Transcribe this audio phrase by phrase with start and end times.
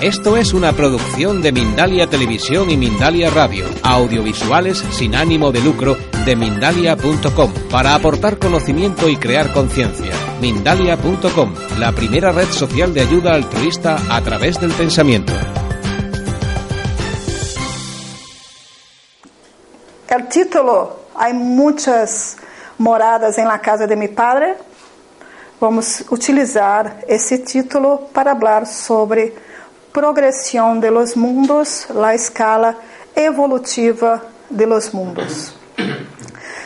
[0.00, 5.96] esto es una producción de Mindalia Televisión y Mindalia Radio, audiovisuales sin ánimo de lucro
[6.24, 10.12] de mindalia.com, para aportar conocimiento y crear conciencia.
[10.40, 15.32] Mindalia.com, la primera red social de ayuda altruista a través del pensamiento.
[20.08, 22.36] El título, hay muchas
[22.78, 24.56] moradas en la casa de mi padre,
[25.60, 29.34] vamos utilizar esse título para falar sobre
[29.92, 32.76] progressão de los mundos, la escala
[33.14, 35.54] evolutiva de los mundos.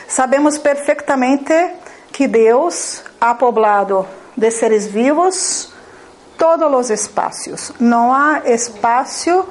[0.07, 1.75] Sabemos perfeitamente
[2.11, 5.73] que Deus ha poblado de seres vivos
[6.37, 7.71] todos os espaços.
[7.79, 9.45] Não há espaço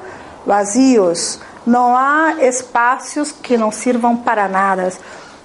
[0.47, 4.93] vazios, não há espaços que não sirvam para nada.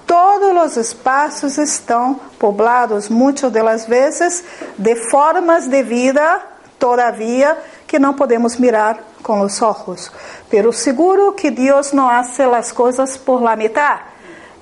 [0.08, 4.42] Todos os espaços estão poblados, muitas das vezes,
[4.78, 6.40] de formas de vida,
[6.78, 10.10] todavia, que não podemos mirar com os olhos.
[10.48, 14.00] Pero seguro que Deus não hace as coisas por la mitad.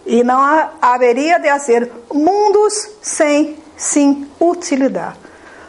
[0.05, 0.41] E não
[0.83, 5.17] haveria de fazer mundos sem, sem utilidade.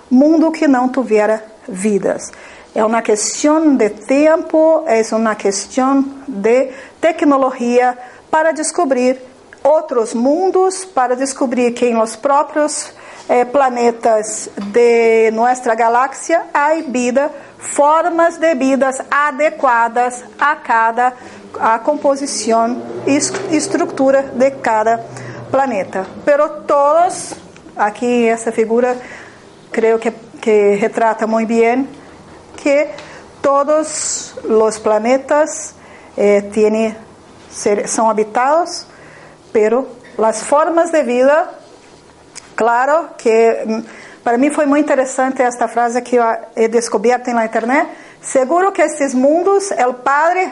[0.09, 2.31] Mundo que não tivera vidas.
[2.73, 7.95] É uma questão de tempo, é uma questão de tecnologia
[8.31, 9.36] para descobrir
[9.67, 12.93] outros mundos para descobrir que em os próprios
[13.27, 21.13] eh, planetas de nossa galáxia há vida, formas de vidas adequadas a cada
[21.59, 23.17] a composição e
[23.55, 25.03] estrutura de cada
[25.49, 26.05] planeta.
[26.23, 27.33] Pero todos,
[27.75, 28.95] aqui essa figura
[29.71, 31.87] creio que, que retrata muito bem
[32.55, 32.87] que
[33.41, 35.75] todos os planetas
[36.15, 36.95] eh, tiene,
[37.85, 38.85] são habitados
[39.51, 39.87] pero
[40.17, 41.49] las formas de vida,
[42.55, 43.83] claro que mm,
[44.23, 46.25] para mim foi muito interessante esta frase que eu
[46.55, 47.87] he descoberto na internet.
[48.21, 50.51] Seguro que estes mundos, o Padre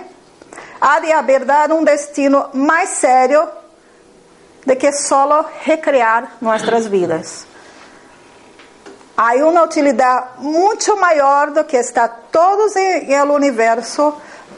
[0.80, 3.48] há de haber dado um destino mais sério
[4.66, 7.46] de que solo recriar nossas vidas.
[9.18, 14.14] Há uma utilidade muito maior do que está todos em el universo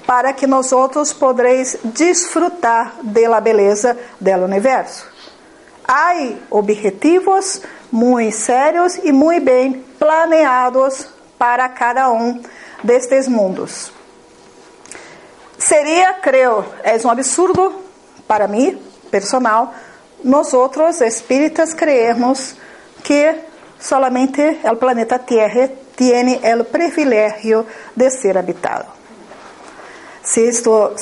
[0.07, 5.06] para que nós outros podereis desfrutar da beleza do universo.
[5.85, 6.13] Há
[6.50, 12.41] objetivos muito sérios e muito bem planeados para cada um
[12.81, 13.91] destes mundos.
[15.57, 17.84] Seria, creio, é um absurdo
[18.25, 18.81] para mim,
[19.12, 19.74] personal,
[20.24, 22.56] nós outros espíritas creemos
[23.03, 23.35] que
[23.78, 28.97] solamente o planeta Terra tem o privilégio de ser habitado.
[30.28, 30.94] Se, esto,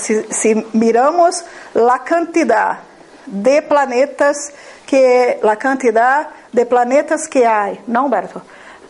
[0.73, 1.43] miramos
[1.73, 2.79] la cantidad
[3.25, 4.53] de planetas
[4.85, 8.39] que la cantidad de planetas que hay, não, Humberto,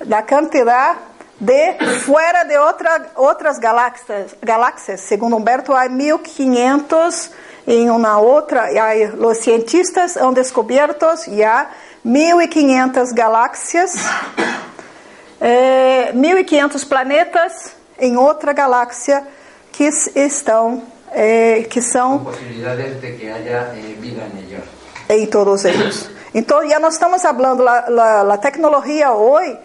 [0.01, 0.97] la cantidad
[1.39, 7.31] de fuera de otra, outras galáxias, galáxias, segundo Humberto, há 1500
[7.65, 11.69] em uma outra, e os cientistas han descoberto já
[12.03, 13.95] 1500 galáxias,
[15.39, 19.25] eh, 1500 planetas em outra galáxia
[19.75, 24.63] que estão, é, que são possibilidades de que haya eh, vida em.
[25.07, 26.09] Em todos eles.
[26.33, 29.57] Então, já nós estamos falando, a tecnologia hoje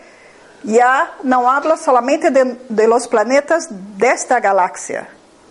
[0.64, 5.08] já não habla solamente de, de los planetas desta galáxia,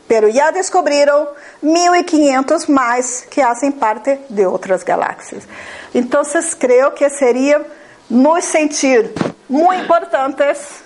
[0.08, 1.30] pero já descobriram
[1.64, 5.48] 1500 mais que fazem parte de outras galáxias.
[5.96, 6.22] Então,
[6.60, 7.66] creio que seria
[8.10, 9.12] nos sentir
[9.50, 10.84] muito importantes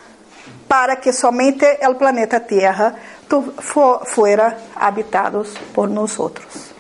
[0.68, 2.96] para que somente o planeta Terra
[3.42, 6.74] fuera habitados por nosotros.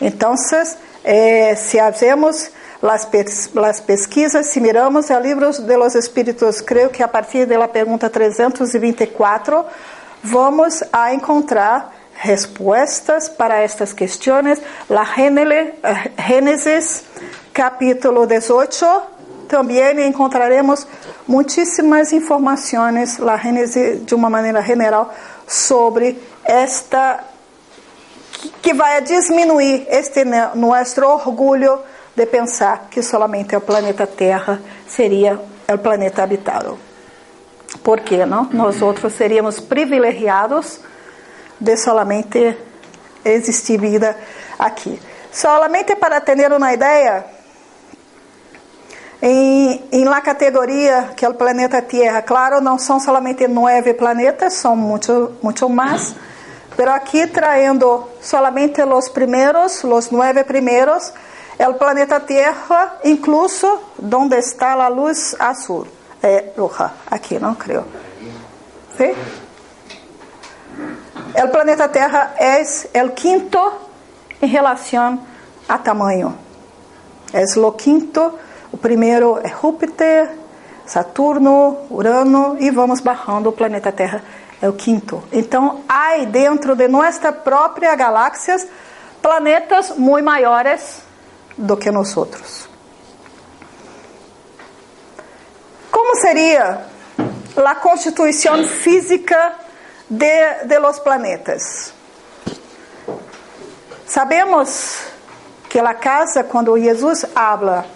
[0.00, 2.50] Entonces, eh, si hacemos
[2.82, 3.50] las, pes
[3.86, 8.10] pesquisas, si miramos el libro de los espíritus, creo que a partir de la pregunta
[8.10, 9.66] 324,
[10.22, 11.90] vamos a encontrar
[12.22, 14.60] respostas para estas questões.
[14.88, 17.04] La Gênesis,
[17.52, 18.86] capítulo 18,
[19.48, 20.86] também encontraremos
[21.26, 25.12] muitíssimas informações, la Gênesis de uma maneira general,
[25.46, 27.24] sobre esta
[28.60, 31.80] que vai diminuir este nosso orgulho
[32.14, 35.38] de pensar que somente o planeta Terra seria
[35.68, 36.78] o planeta habitado.
[37.82, 38.48] Por quê, não?
[38.52, 40.80] Nós outros seríamos privilegiados
[41.60, 42.56] de solamente
[43.24, 44.16] existir vida
[44.58, 45.00] aqui.
[45.30, 47.24] Solamente para ter uma ideia,
[49.22, 54.76] em, em la que é o planeta Terra, claro, não são somente nove planetas, são
[54.76, 56.14] muito, muito mais,
[56.76, 61.12] mas aqui traindo solamente os primeiros, os nove primeiros,
[61.58, 63.80] é o planeta Terra, incluso
[64.14, 65.86] onde está a luz azul,
[66.22, 67.84] é roja, aqui, não creio.
[68.96, 69.14] ¿Sí?
[71.42, 73.72] O planeta Terra é o quinto
[74.40, 75.20] em relação
[75.68, 76.36] a tamanho.
[77.32, 78.38] É o quinto
[78.76, 80.30] o primeiro é Júpiter,
[80.84, 84.22] Saturno, Urano e vamos barrando o planeta Terra
[84.60, 85.22] é o quinto.
[85.32, 88.54] Então, há dentro de nossa própria galáxia
[89.22, 91.00] planetas muito maiores
[91.56, 92.68] do que nós outros.
[95.90, 96.82] Como seria
[97.56, 99.54] a constituição física
[100.10, 101.94] de, de los planetas?
[104.06, 104.98] Sabemos
[105.70, 107.95] que a casa, quando Jesus habla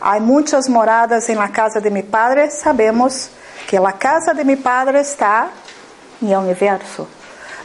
[0.00, 2.50] Há muitas moradas em la casa de mi padre.
[2.50, 3.30] Sabemos
[3.66, 5.50] que a casa de mi padre está
[6.22, 7.08] em universo.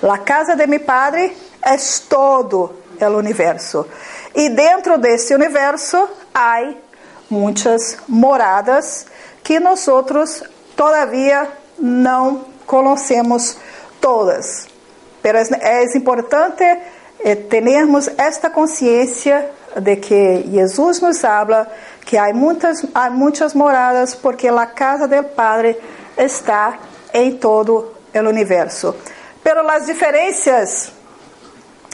[0.01, 1.75] La casa de mi padre é
[2.09, 3.87] todo o universo.
[4.35, 6.73] E dentro desse universo há
[7.29, 9.05] muitas moradas
[9.43, 10.43] que nós outros
[10.75, 11.47] todavia
[11.77, 13.57] não conhecemos
[14.01, 14.67] todas.
[15.23, 16.63] Mas é importante
[17.23, 19.49] eh, termos esta consciência
[19.79, 21.67] de que Jesus nos habla
[22.05, 25.77] que há muitas, há muitas moradas porque a casa do Padre
[26.17, 26.77] está
[27.13, 28.95] em todo o universo.
[29.43, 30.91] Pero as diferenças,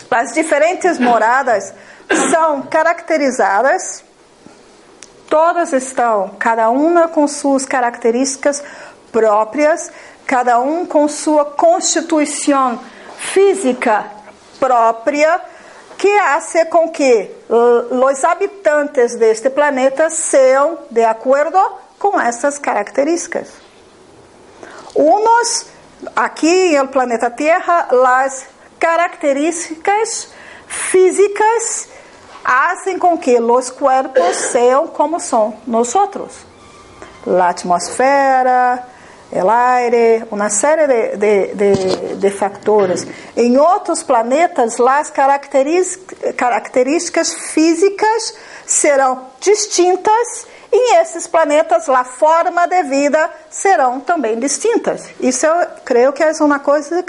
[0.09, 1.73] as diferentes moradas
[2.31, 4.03] são caracterizadas,
[5.29, 8.63] todas estão, cada uma com suas características
[9.11, 9.91] próprias,
[10.25, 12.79] cada um com sua constituição
[13.17, 14.05] física
[14.59, 15.41] própria,
[15.99, 21.59] que hace com que os habitantes deste planeta sejam de acordo
[21.99, 23.49] com essas características.
[24.95, 25.65] Unos,
[26.15, 28.45] aqui no planeta Terra, as
[28.79, 30.29] características
[30.67, 31.89] físicas
[32.41, 36.31] fazem com que os corpos sejam como são nós outros.
[37.27, 38.87] A atmosfera,
[39.31, 43.05] o aire, uma série de, de, de, de, factores.
[43.37, 45.11] Em outros planetas, as
[46.35, 48.33] características físicas
[48.65, 55.09] serão distintas e esses planetas a forma de vida serão também distintas.
[55.19, 57.03] Isso eu creio que é uma coisa,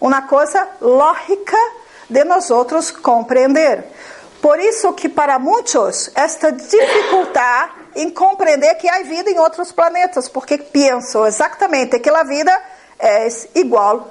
[0.00, 1.56] uma coisa lógica
[2.08, 3.84] de nós outros compreender.
[4.40, 10.28] Por isso que para muitos esta dificuldade em compreender que há vida em outros planetas,
[10.28, 12.62] porque pensam exatamente que a vida
[12.98, 14.10] é igual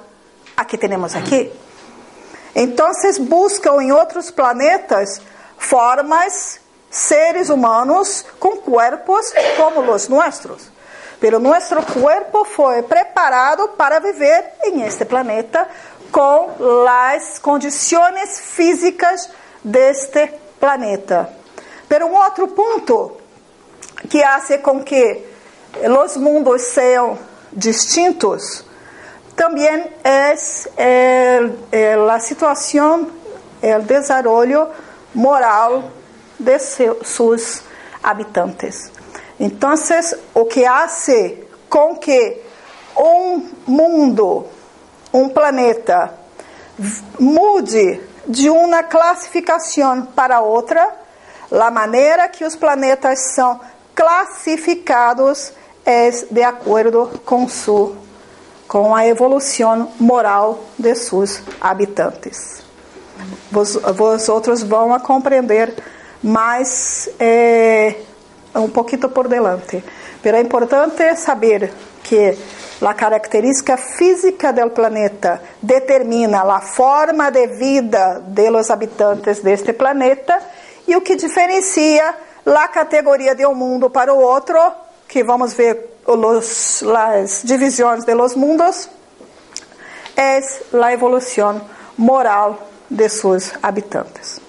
[0.56, 1.52] a que temos aqui.
[2.54, 2.90] Então,
[3.20, 5.20] buscam em outros planetas
[5.56, 6.60] formas,
[6.90, 10.70] seres humanos com corpos como os nossos.
[11.20, 15.68] Pero nosso corpo foi preparado para viver em este planeta
[16.10, 16.50] com
[16.88, 19.30] as condições físicas
[19.62, 21.30] deste planeta.
[21.88, 23.25] Pero um outro ponto
[24.06, 25.22] que hace com que
[25.84, 27.18] os mundos sejam
[27.52, 28.64] distintos
[30.76, 33.10] é, é a situação,
[33.60, 34.70] é o desenvolvimento
[35.14, 35.90] moral
[36.38, 37.62] de seus
[38.02, 38.90] habitantes.
[39.38, 39.74] Então,
[40.34, 42.40] o que hace com que
[42.96, 44.46] um mundo,
[45.12, 46.14] um planeta,
[47.18, 50.94] mude de uma classificação para outra,
[51.50, 53.60] a maneira que os planetas são
[53.96, 55.52] classificados
[56.30, 57.96] de acordo com su
[58.68, 62.62] com a evolução moral de seus habitantes.
[63.50, 65.72] Vos, outros vão a compreender
[66.22, 67.94] mais é,
[68.54, 69.82] um pouquinho por delante.
[70.20, 71.72] Pero é importante saber
[72.02, 72.36] que
[72.82, 80.38] a característica física do planeta determina a forma de vida de los habitantes deste planeta
[80.86, 84.58] e o que diferencia a categoria de um mundo para o outro,
[85.08, 88.88] que vamos ver os, as divisões de los mundos,
[90.16, 90.40] é
[90.82, 91.60] a evolução
[91.98, 94.40] moral de seus habitantes.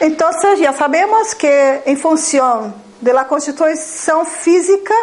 [0.00, 4.94] Então, já sabemos que, em função da constituição física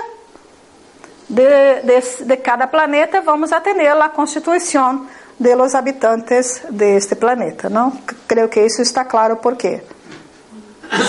[1.30, 5.06] de, de, de, cada planeta, vamos atender a constituição
[5.40, 7.92] de los habitantes de este planeta, não?
[8.28, 9.84] Creio que isso está claro por quê.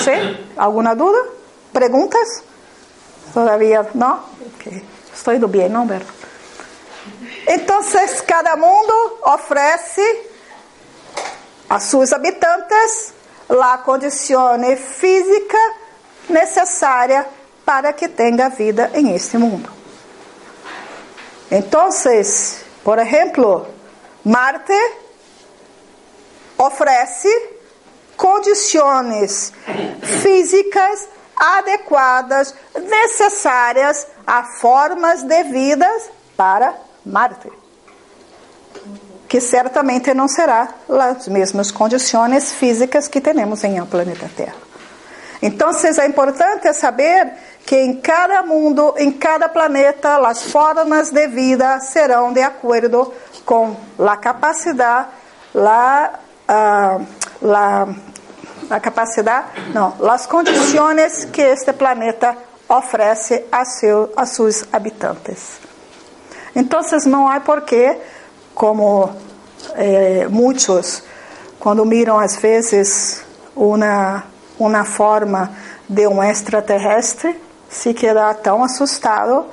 [0.05, 0.13] ¿Sí?
[0.57, 1.19] ¿Alguna duda?
[1.73, 2.43] ¿Preguntas?
[3.33, 4.21] Todavía no?
[4.55, 4.83] Okay.
[5.15, 6.13] Estou indo bem, não, Berto?
[7.47, 7.81] Então,
[8.27, 8.93] cada mundo
[9.23, 10.03] oferece
[11.69, 13.15] a seus habitantes
[13.49, 15.59] a condição física
[16.29, 17.27] necessária
[17.65, 19.71] para que tenha vida em este mundo.
[21.51, 21.89] Então,
[22.85, 23.67] por exemplo,
[24.29, 24.79] Marte
[26.59, 27.29] oferece
[28.15, 29.55] condições
[30.03, 35.89] físicas adequadas, necessárias a formas de vida
[36.37, 36.75] para
[37.07, 37.51] Marte.
[39.27, 44.69] Que certamente não será as mesmas condições físicas que temos em o planeta Terra.
[45.41, 47.33] Então, é importante saber
[47.65, 53.13] que em cada mundo, em cada planeta, as formas de vida serão de acordo
[53.49, 55.09] com a capacidade,
[55.57, 56.11] a,
[57.00, 57.07] uh,
[57.40, 57.88] la
[58.69, 62.37] a capacidade, não, as condições que este planeta
[62.69, 65.61] oferece a, seu, a seus habitantes.
[66.55, 67.97] Então, não há porquê,
[68.55, 69.11] como
[69.76, 71.02] eh, muitos,
[71.59, 73.25] quando miram às vezes
[73.57, 74.25] uma,
[74.59, 75.50] uma forma
[75.88, 77.40] de um extraterrestre,
[77.71, 79.47] se quedar tão assustado.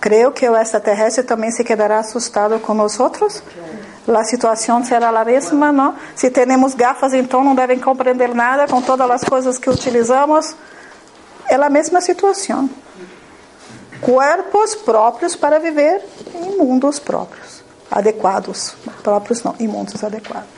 [0.00, 3.42] Creio que o extraterrestre também se quedará assustado com nós outros
[4.16, 5.94] a situação será a mesma, não?
[6.14, 10.54] Se temos gafas, então não devem compreender nada com todas as coisas que utilizamos.
[11.48, 12.70] É a mesma situação.
[14.00, 16.02] Corpos próprios para viver
[16.34, 18.76] em mundos próprios, adequados.
[19.02, 20.48] Próprios não, em mundos adequados.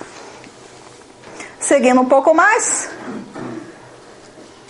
[1.58, 2.88] Seguindo um pouco mais,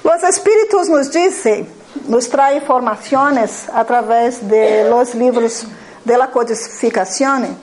[0.04, 1.68] os Espíritos nos dizem,
[2.06, 5.66] nos traem informações através de los livros
[6.04, 7.56] de la codificação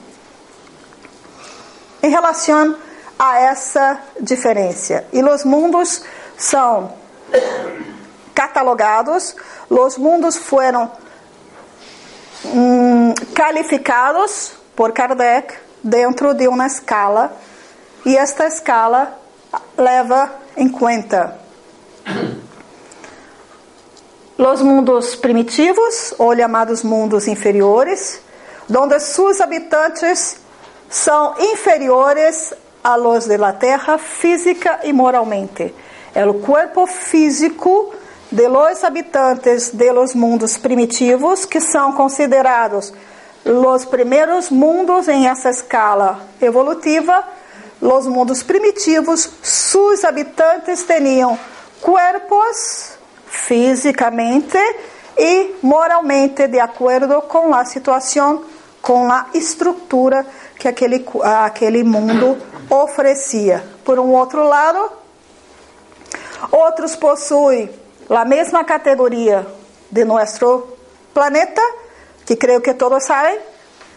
[2.02, 2.76] em relação
[3.18, 5.04] a essa diferença.
[5.12, 6.02] E os mundos
[6.36, 6.92] são
[8.34, 9.34] catalogados,
[9.68, 10.90] os mundos foram
[12.44, 17.32] hum, calificados por Kardec dentro de uma escala,
[18.04, 19.18] e esta escala
[19.76, 21.36] leva em conta
[24.46, 28.20] os mundos primitivos, ou chamados mundos inferiores,
[28.70, 30.36] onde seus habitantes
[30.88, 32.54] são inferiores
[32.84, 35.74] a los de la terra física e moralmente.
[36.14, 37.92] É o corpo físico
[38.30, 42.92] de los habitantes de los mundos primitivos que são considerados
[43.44, 47.24] os primeiros mundos em essa escala evolutiva.
[47.80, 51.38] Los mundos primitivos, seus habitantes tinham
[51.80, 52.97] corpos
[53.30, 54.58] fisicamente
[55.16, 58.44] e moralmente de acordo com a situação,
[58.80, 60.24] com a estrutura
[60.58, 61.04] que aquele,
[61.44, 62.38] aquele mundo
[62.70, 63.64] oferecia.
[63.84, 64.90] Por um outro lado,
[66.52, 67.70] outros possuem
[68.08, 69.46] a mesma categoria
[69.90, 70.68] de nosso
[71.12, 71.60] planeta,
[72.24, 73.38] que creio que todos sabem.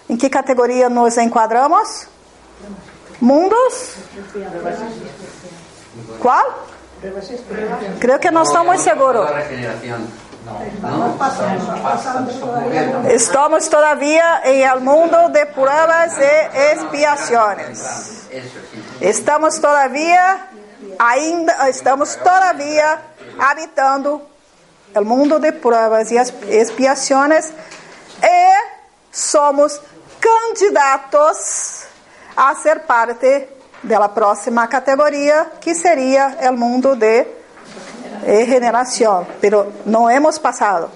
[0.10, 2.08] Em que categoria nos enquadramos?
[3.22, 3.96] Mundos?
[6.20, 6.68] Qual?
[8.00, 9.28] Creio que não estamos seguros.
[13.10, 14.42] Estamos todavía.
[14.44, 18.30] en el mundo de pruebas e expiaciones.
[19.02, 20.48] Estamos todavía
[20.98, 23.02] ainda estamos todavía
[23.40, 24.28] habitando
[24.94, 27.52] el mundo de pruebas y expiaciones
[28.22, 28.54] e
[29.12, 29.82] somos
[30.20, 31.86] candidatos
[32.36, 37.42] a ser parte de la próxima categoria que seria el mundo de
[38.24, 40.90] regeneración, pero no hemos pasado.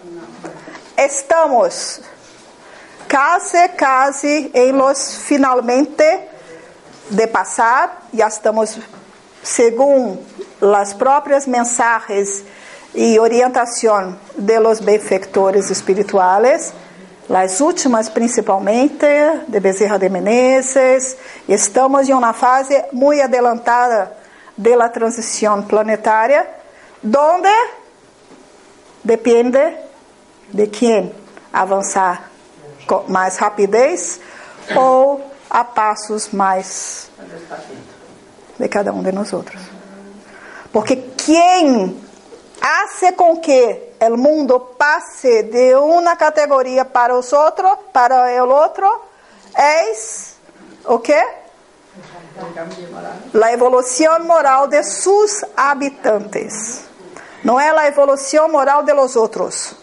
[0.95, 2.01] Estamos
[3.07, 6.29] casi, casi en los finalmente
[7.09, 8.77] de pasar, ya estamos,
[9.41, 10.19] según
[10.59, 12.43] las propias mensajes
[12.93, 16.73] y orientación de los benfectores espirituales,
[17.27, 19.07] las últimas principalmente,
[19.47, 21.17] de Bezerra de Menezes,
[21.47, 24.15] estamos em uma fase muito adelantada
[24.55, 26.47] de la transição planetária,
[27.01, 27.49] donde
[29.03, 29.59] depende
[30.51, 31.13] de quem
[31.51, 32.29] avançar
[32.87, 34.19] com mais rapidez
[34.75, 37.09] ou a passos mais
[38.59, 39.61] de cada um de nós outros.
[40.71, 41.99] Porque quem
[42.61, 48.85] hace com que o mundo passe de uma categoria para os outros, para o outro,
[49.57, 49.93] é
[50.85, 51.13] o que?
[53.41, 56.83] A evolução moral de seus habitantes.
[57.43, 59.75] Não é a evolução moral de los outros.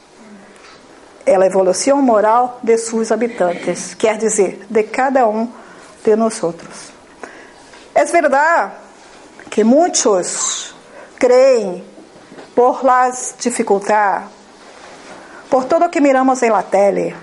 [1.24, 5.50] É a evolução moral de seus habitantes, quer dizer, de cada um
[6.04, 6.92] de nós outros.
[7.94, 8.72] É verdade
[9.48, 10.74] que muitos
[11.18, 11.84] creem
[12.54, 14.28] por las dificuldades,
[15.50, 17.14] por todo que miramos em la tele,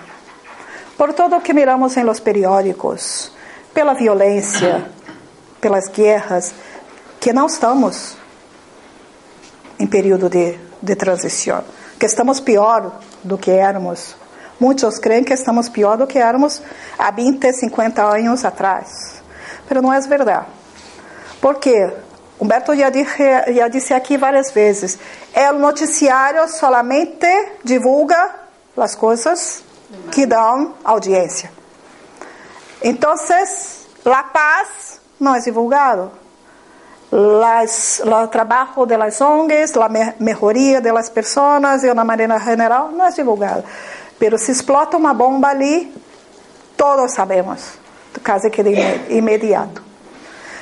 [0.97, 3.31] por todo que miramos em los periódicos,
[3.73, 4.85] pela violência,
[5.61, 6.53] pelas guerras,
[7.19, 8.17] que não estamos
[9.79, 11.63] em período de, de transição,
[11.99, 14.15] que estamos pior do que éramos.
[14.59, 16.61] Muitos creem que estamos pior do que éramos
[16.97, 19.21] há 20, 50 anos atrás.
[19.69, 20.47] Mas não é verdade.
[21.39, 21.93] Porque
[22.39, 24.97] Humberto já disse, já disse aqui várias vezes,
[25.51, 27.27] o noticiário solamente
[27.63, 28.35] divulga
[28.77, 29.61] as coisas
[30.11, 31.51] que dão audiência.
[32.81, 36.11] Então, a paz não é divulgado.
[37.11, 43.65] O trabalho das ONGs, a melhoria das pessoas de uma maneira geral não é divulgado.
[44.17, 45.93] Mas se explota uma bomba ali,
[46.77, 47.79] todos sabemos,
[48.23, 48.75] quase que de
[49.09, 49.88] imediato.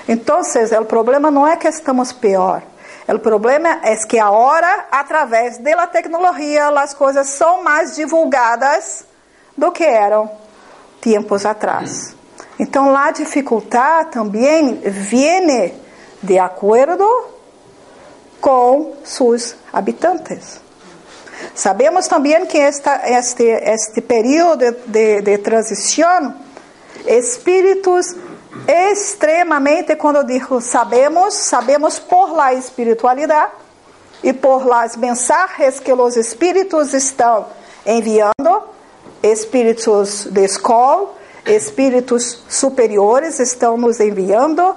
[0.07, 0.41] Então,
[0.81, 2.61] o problema não é que estamos pior.
[3.07, 9.05] O problema é que agora, através da tecnologia, as coisas são mais divulgadas
[9.55, 10.29] do que eram
[11.01, 12.15] tempos atrás.
[12.59, 15.73] Então, a dificuldade também vem
[16.21, 17.05] de acordo
[18.39, 20.61] com seus habitantes.
[21.53, 26.33] Sabemos também que esta, este, este período de, de, de transição,
[27.05, 28.15] espíritos
[28.65, 33.51] extremamente, quando eu digo sabemos, sabemos por la espiritualidade
[34.23, 37.45] e por las mensagens que os espíritos estão
[37.85, 38.63] enviando,
[39.21, 41.13] espíritos de escola,
[41.45, 44.75] espíritos superiores estão nos enviando,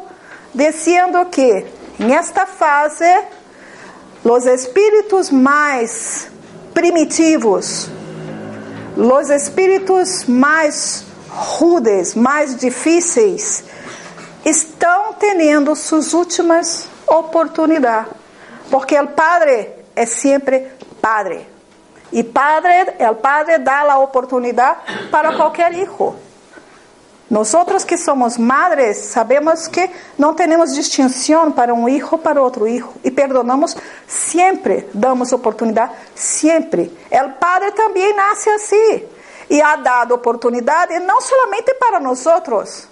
[0.54, 1.66] dizendo que
[1.98, 3.04] nesta fase
[4.22, 6.28] os espíritos mais
[6.74, 7.88] primitivos,
[8.96, 13.64] os espíritos mais rudes, mais difíceis,
[14.44, 18.12] estão tendo suas últimas oportunidades.
[18.70, 20.68] Porque o Padre é sempre
[21.00, 21.46] Padre.
[22.12, 22.72] E Padre,
[23.10, 26.14] o Padre dá a oportunidade para qualquer hijo.
[27.28, 27.54] Nós
[27.86, 29.88] que somos madres sabemos que
[30.18, 36.92] não temos distinção para um hijo para outro hijo e perdonamos sempre, damos oportunidade sempre.
[37.12, 39.04] O Padre também nasce assim
[39.48, 42.89] e ha dado oportunidade não somente para nós outros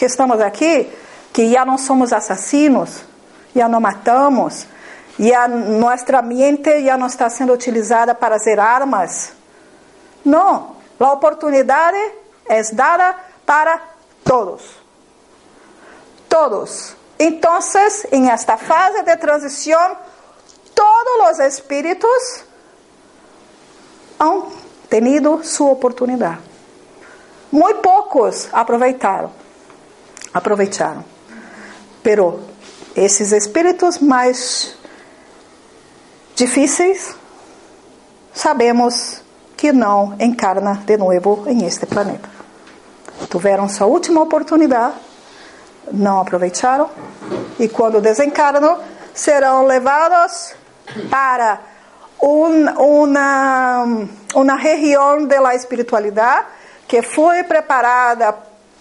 [0.00, 0.90] que estamos aqui,
[1.30, 3.04] que já não somos assassinos,
[3.54, 4.66] já não matamos,
[5.18, 9.34] já nossa mente já não está sendo utilizada para ser armas.
[10.24, 11.98] Não, a oportunidade
[12.48, 13.78] é dada para
[14.24, 14.62] todos.
[16.30, 16.96] Todos.
[17.18, 17.58] Então,
[18.10, 19.98] em esta fase de transição,
[20.74, 22.44] todos os espíritos
[24.18, 24.44] han
[24.88, 26.40] tenido sua oportunidade.
[27.52, 29.39] Muito poucos aproveitaram.
[30.32, 31.04] Aproveitaram.
[32.02, 32.40] Pero
[32.94, 34.74] esses espíritos mais
[36.34, 37.14] difíceis,
[38.32, 39.22] sabemos
[39.56, 42.40] que não encarna de novo em este planeta
[43.28, 44.94] tiveram sua última oportunidade,
[45.92, 46.90] não aproveitaram
[47.58, 48.78] e quando desencarnam
[49.12, 50.54] serão levados
[51.10, 51.60] para
[52.22, 56.46] um, uma, uma região da espiritualidade
[56.86, 58.34] que foi preparada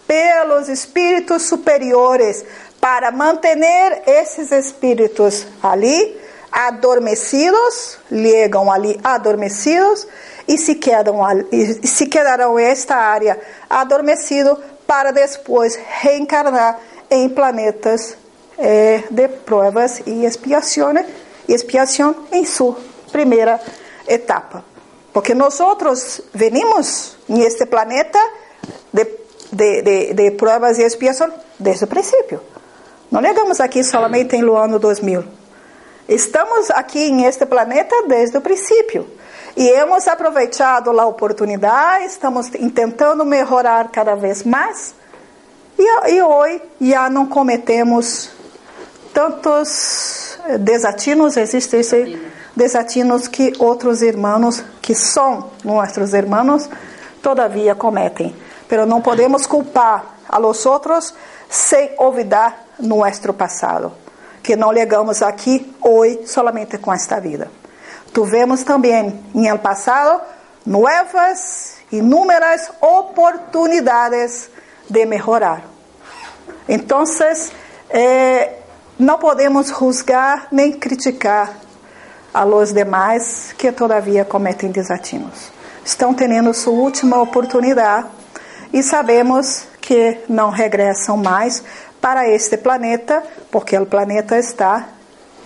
[0.10, 2.44] pelos espíritos superiores
[2.82, 3.56] para manter
[4.08, 6.20] esses espíritos ali
[6.52, 10.08] adormecidos, ligam ali adormecidos
[10.48, 16.80] e se, quedam, e se quedarão esta área adormecido para depois reencarnar
[17.12, 18.18] em planetas
[18.58, 21.06] eh, de provas e expiações,
[21.48, 22.76] expiação em sua
[23.12, 23.62] primeira
[24.08, 24.66] etapa.
[25.14, 28.20] Porque nós outros venimos neste planeta
[28.92, 29.20] de,
[29.52, 32.42] de, de, de provas e expiação desde o princípio.
[33.12, 35.24] Não chegamos aqui somente em ano 2000.
[36.08, 39.08] Estamos aqui neste planeta desde o princípio.
[39.56, 44.94] E hemos aproveitado a oportunidade, estamos tentando melhorar cada vez mais.
[45.78, 48.30] E, e hoje já não cometemos
[49.14, 52.20] tantos desatinos, existem
[52.56, 56.70] desatinos que outros irmãos, que são nossos irmãos,
[57.22, 58.36] todavia cometem.
[58.70, 61.14] Pero não podemos culpar a los outros
[61.50, 63.92] sem olvidar nosso passado,
[64.44, 67.52] que não chegamos aqui hoje solamente com esta vida.
[68.14, 70.22] Tuvemos também, em el passado,
[70.66, 74.50] novas, inúmeras oportunidades
[74.88, 75.64] de melhorar.
[76.68, 77.04] Então,
[77.90, 78.54] eh,
[79.00, 81.54] não podemos juzgar nem criticar
[82.32, 85.52] a los demais que todavia cometem desatinos.
[85.84, 88.08] Estão tendo sua última oportunidade
[88.72, 91.64] e sabemos que não regressam mais
[92.00, 94.88] para este planeta, porque o planeta está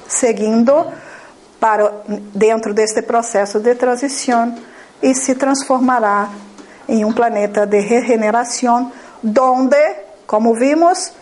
[0.08, 0.86] seguindo
[1.60, 4.56] para dentro deste processo de transição
[5.02, 6.30] e se transformará
[6.88, 9.78] em um planeta de regeneração, donde,
[10.28, 11.14] como vimos,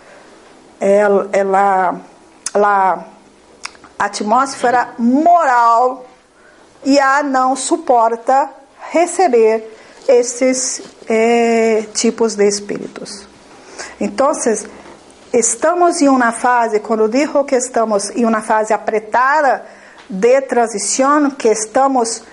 [0.80, 2.02] ela,
[2.54, 3.06] a
[4.00, 6.06] atmosfera moral
[6.84, 8.50] já não suporta
[8.92, 13.28] receber esses eh, tipos de espíritos.
[14.00, 14.32] Então,
[15.34, 19.66] estamos em uma fase, quando digo que estamos em uma fase apretada
[20.10, 22.24] de transição, que estamos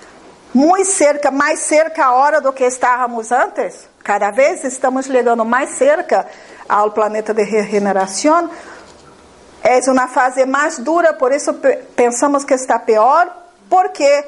[0.52, 6.26] muito cerca, mais cerca agora do que estávamos antes, cada vez estamos chegando mais cerca
[6.68, 8.50] ao planeta de regeneração.
[9.62, 11.54] É uma fase mais dura, por isso
[11.94, 13.30] pensamos que está pior,
[13.68, 14.24] porque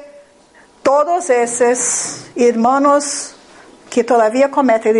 [0.83, 3.35] todos esses irmãos
[3.89, 4.93] que todavia cometem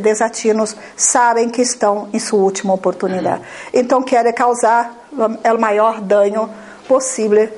[0.00, 3.42] desatinos sabem que estão em sua última oportunidade.
[3.72, 6.48] Então querem causar o maior dano
[6.86, 7.50] possível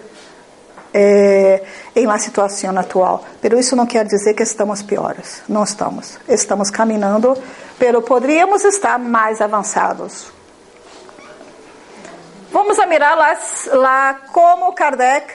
[0.93, 1.63] é,
[1.95, 3.25] em uma situação atual.
[3.43, 5.43] Mas isso não quer dizer que estamos piores.
[5.47, 6.19] Não estamos.
[6.27, 7.37] Estamos caminhando,
[7.79, 10.33] mas poderíamos estar mais avançados.
[12.51, 13.39] Vamos a mirar lá,
[13.75, 15.33] lá como Kardec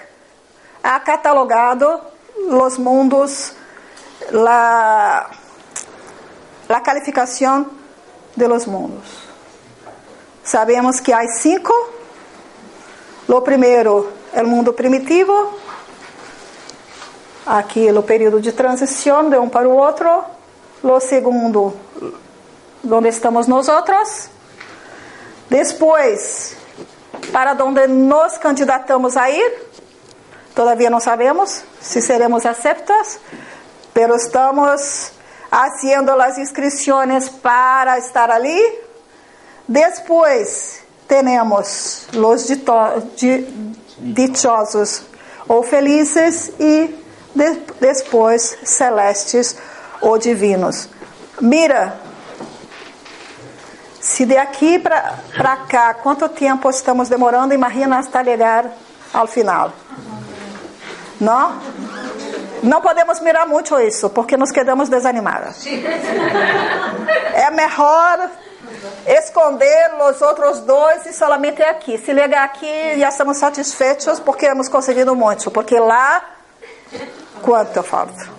[0.84, 2.02] ha catalogado
[2.38, 3.54] os mundos,
[4.32, 5.30] la,
[6.68, 7.68] la calificação
[8.36, 9.26] de los mundos.
[10.44, 11.74] Sabemos que há cinco.
[13.28, 15.58] O primeiro é o mundo primitivo.
[17.46, 20.24] Aqui o período de transição de um para o outro.
[20.84, 21.74] O segundo,
[22.84, 24.30] onde estamos nós outros.
[25.50, 26.56] Depois,
[27.32, 29.66] para onde nos candidatamos a ir.
[30.56, 33.20] Todavia não sabemos se seremos aceitos,
[33.94, 35.12] pero estamos
[35.52, 38.80] haciendo as inscrições para estar ali.
[39.68, 42.48] Depois, temos os
[44.00, 45.04] dichosos
[45.48, 47.04] ou felizes e
[47.36, 49.58] de, depois celestes
[50.02, 50.88] ou divinos.
[51.42, 52.00] Mira,
[54.00, 58.72] se de aqui para cá, quanto tempo estamos demorando, imagina hasta chegar
[59.14, 59.74] ao final.
[61.20, 61.60] Não?
[62.64, 65.66] Não podemos mirar muito isso, porque nos quedamos desanimados.
[67.34, 68.30] É melhor
[69.06, 71.98] esconder os outros dois e somente aqui.
[71.98, 76.24] Se ligar aqui, já estamos satisfeitos porque hemos conseguido muito, porque lá,
[77.42, 78.30] quanto falta?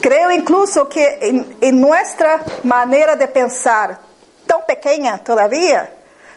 [0.00, 4.00] Creio incluso que em, em nossa maneira de pensar,
[4.46, 5.92] tão pequena todavia,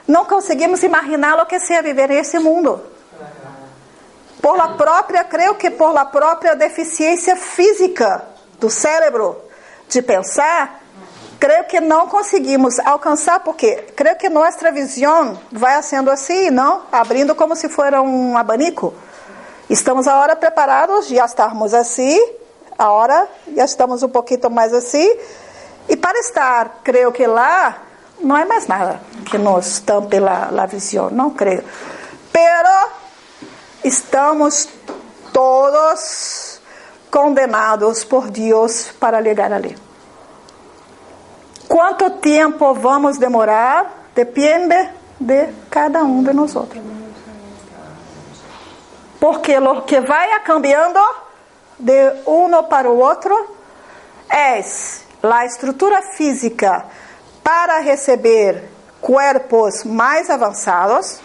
[0.07, 2.90] não conseguimos imaginar o que seja viver nesse mundo.
[4.41, 8.23] Por la própria, creio que por la própria deficiência física
[8.59, 9.39] do cérebro
[9.87, 10.81] de pensar,
[11.39, 16.83] creio que não conseguimos alcançar, porque creio que nossa visão vai sendo assim, não?
[16.91, 18.93] Abrindo como se fosse um abanico.
[19.69, 22.19] Estamos agora preparados, já estamos assim,
[22.77, 25.09] agora já estamos um pouquinho mais assim.
[25.87, 27.77] E para estar, creio que lá,
[28.19, 28.99] não é mais nada
[29.29, 31.63] que nos tampe a, a visão, não creio.
[32.31, 33.00] Pero
[33.83, 34.69] estamos
[35.33, 36.59] todos
[37.09, 39.75] condenados por Deus para chegar ali.
[41.67, 44.09] Quanto tempo vamos demorar?
[44.13, 44.89] Depende
[45.19, 46.53] de cada um de nós.
[49.19, 50.99] Porque o que vai cambiando
[51.77, 53.55] de um para o outro
[54.29, 54.61] é
[55.23, 56.85] a estrutura física
[57.43, 58.63] para receber
[58.99, 61.19] corpos mais avançados.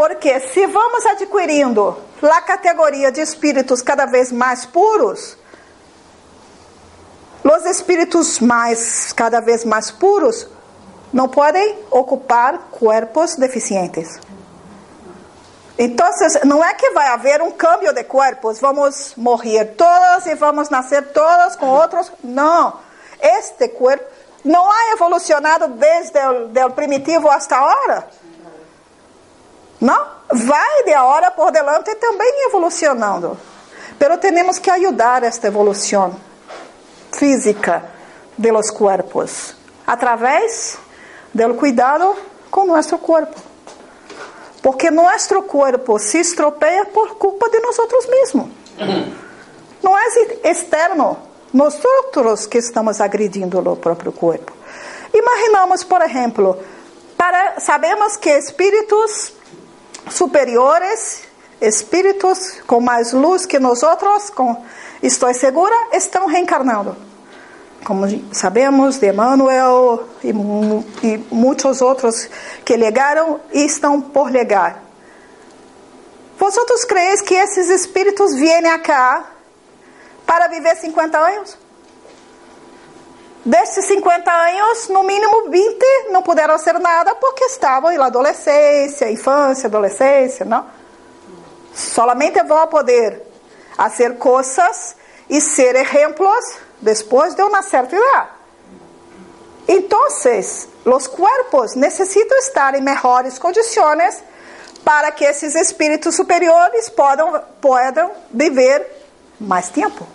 [0.00, 5.36] Porque se vamos adquirindo a categoria de espíritos cada vez mais puros,
[7.44, 10.48] os espíritos mais, cada vez mais puros,
[11.12, 14.18] não podem ocupar corpos deficientes.
[15.78, 16.08] Então,
[16.46, 21.12] não é que vai haver um câmbio de corpos, vamos morrer todos e vamos nascer
[21.12, 22.10] todos com outros.
[22.24, 22.78] Não.
[23.20, 24.06] Este corpo
[24.42, 26.18] não ha evolucionado desde
[26.64, 28.08] o primitivo hasta agora.
[29.80, 30.06] Não?
[30.32, 33.36] Vai de hora por delante também evolucionando.
[33.98, 36.14] Pero temos que ajudar esta evolução
[37.12, 37.84] física
[38.36, 39.54] de los cuerpos
[39.86, 40.78] através
[41.34, 42.14] do cuidado
[42.50, 43.34] com nosso corpo.
[44.62, 47.76] Porque nosso corpo se estropeia por culpa de nós
[48.08, 48.48] mesmos.
[49.82, 50.04] Não é
[50.44, 51.16] externo,
[51.52, 51.80] nós
[52.46, 54.52] que estamos agredindo o próprio corpo.
[55.12, 56.58] Imaginamos, por exemplo,
[57.16, 59.32] para sabemos que espíritos
[60.08, 61.22] superiores,
[61.60, 64.64] espíritos com mais luz que nós outros, com
[65.02, 66.96] estou segura, estão reencarnando.
[67.84, 70.30] Como sabemos de Emmanuel e,
[71.06, 72.28] e muitos outros
[72.64, 74.82] que legaram e estão por legar.
[76.38, 79.24] Vosotros crees que esses espíritos vêm cá
[80.48, 81.58] viver 50 anos.
[83.44, 89.66] Desses 50 anos, no mínimo 20 não puderam ser nada porque estavam na adolescência, infância,
[89.66, 90.66] adolescência, não?
[91.72, 93.22] Solamente vão poder
[93.74, 94.94] fazer coisas
[95.28, 98.28] e ser exemplos depois de uma certa idade.
[99.66, 100.08] Então,
[100.84, 104.22] os corpos necessitam estar em melhores condições
[104.84, 108.86] para que esses espíritos superiores possam, possam viver
[109.40, 110.06] mais tempo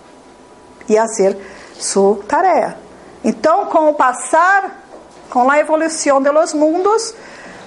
[0.88, 1.38] e fazer
[1.80, 2.85] sua tarefa.
[3.26, 4.84] Então, com o passar,
[5.32, 7.12] com a evolução dos mundos,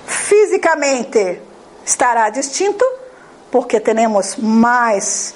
[0.07, 1.43] fisicamente
[1.85, 2.85] estará distinto,
[3.51, 5.35] porque temos mais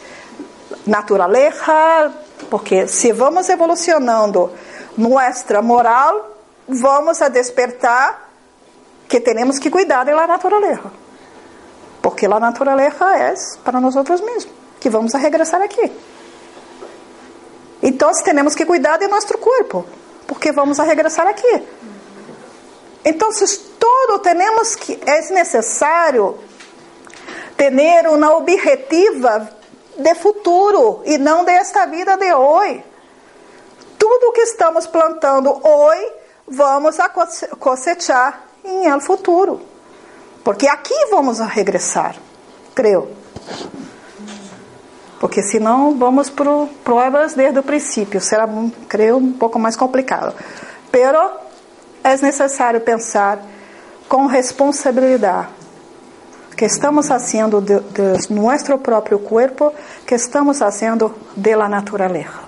[0.87, 2.13] natureza,
[2.49, 4.53] porque se vamos evolucionando
[4.97, 6.37] nossa moral,
[6.69, 8.31] vamos a despertar
[9.09, 10.93] que temos que cuidar da natureza.
[12.01, 14.47] Porque a natureza é para nós mesmos,
[14.79, 15.91] que vamos a regressar aqui.
[17.83, 19.85] Então, temos que cuidar de nosso corpo
[20.27, 21.63] porque vamos a regressar aqui.
[23.05, 23.31] Então,
[23.79, 26.39] todo temos que é necessário
[27.57, 29.51] ter uma objetiva
[29.97, 32.85] de futuro e não desta vida de hoje.
[33.99, 36.13] Tudo que estamos plantando hoje,
[36.47, 39.61] vamos a cosechar em el futuro.
[40.45, 42.17] Porque aqui vamos a regressar,
[42.75, 43.09] creio.
[45.23, 48.21] Porque senão vamos por provas desde o princípio.
[48.21, 48.49] Será,
[48.89, 50.35] creio, um pouco mais complicado.
[50.91, 51.17] Pero
[52.03, 53.39] é necessário pensar
[54.09, 55.47] com responsabilidade
[56.57, 57.81] que estamos fazendo de,
[58.31, 59.73] nosso próprio corpo,
[60.05, 62.43] que estamos fazendo de la natureza.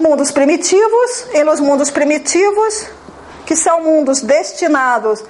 [0.00, 2.86] Mundos primitivos, e nos mundos primitivos,
[3.44, 5.22] que são mundos destinados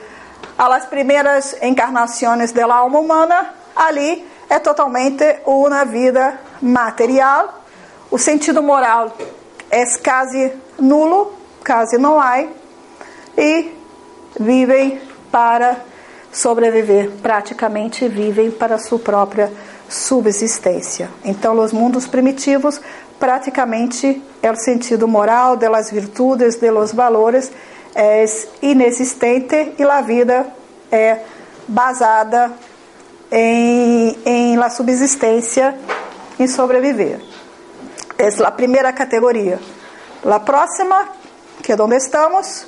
[0.57, 7.63] às primeiras encarnações da alma humana, ali é totalmente uma vida material.
[8.11, 9.17] O sentido moral
[9.71, 11.33] é quase nulo,
[11.65, 12.45] quase não há,
[13.37, 13.73] e
[14.39, 15.77] vivem para
[16.33, 19.53] sobreviver, praticamente vivem para sua própria
[19.89, 21.09] subsistência.
[21.25, 22.81] Então, os mundos primitivos,
[23.19, 27.51] praticamente, é o sentido moral das virtudes, de los valores,
[27.95, 28.25] é
[28.61, 30.47] inexistente e a vida
[30.93, 31.21] é
[31.67, 32.53] basada
[33.33, 33.86] em,
[34.57, 35.79] em la subsistência,
[36.39, 37.21] em sobreviver.
[38.17, 39.61] Essa é a primeira categoria.
[40.25, 41.09] A próxima,
[41.63, 42.67] que é onde estamos,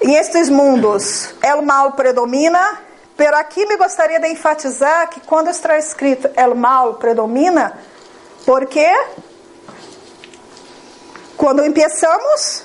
[0.00, 2.80] em estes mundos, o mal predomina,
[3.16, 7.78] pero aqui me gostaria de enfatizar que quando está escrito o mal predomina,
[8.46, 8.88] porque
[11.36, 12.64] quando começamos,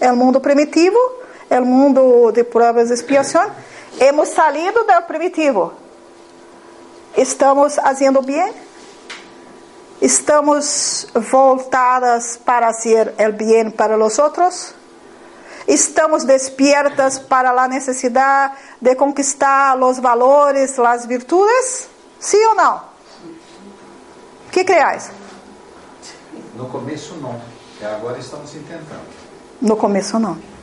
[0.00, 0.98] é o mundo primitivo,
[1.48, 3.52] é o mundo de provas e expiação,
[3.98, 5.72] Hemos salido do primitivo.
[7.16, 8.52] Estamos fazendo bem?
[10.02, 14.74] Estamos voltadas para fazer o bem para os outros?
[15.66, 21.88] Estamos despiertas para a necessidade de conquistar os valores, as virtudes?
[22.20, 22.76] Sim ou não?
[24.46, 25.10] O que creais?
[26.54, 27.40] No começo não,
[27.82, 28.84] agora estamos tentando.
[29.62, 30.55] No começo não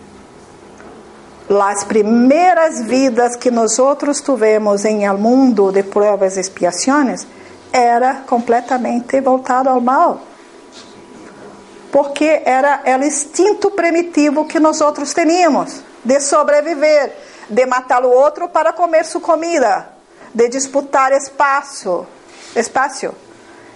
[1.50, 7.28] as primeiras vidas que nós outros tivemos em el mundo de provas e expiações
[7.72, 10.22] era completamente voltado ao mal.
[11.92, 17.14] Porque era o instinto primitivo que nós outros teníamos de sobreviver,
[17.50, 19.90] de matar o outro para comer sua comida,
[20.34, 22.06] de disputar espaço,
[22.56, 23.14] espaço.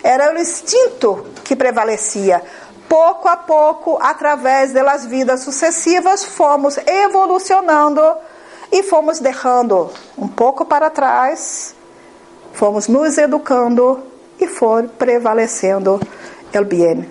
[0.03, 2.41] Era o instinto que prevalecia
[2.87, 8.01] pouco a pouco, através das vidas sucessivas, fomos evolucionando
[8.71, 11.75] e fomos deixando um pouco para trás,
[12.53, 14.03] fomos nos educando
[14.39, 15.99] e foi prevalecendo
[16.53, 17.09] o bem.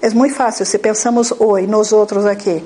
[0.00, 2.64] É muito fácil se pensamos hoje, nós outros aqui.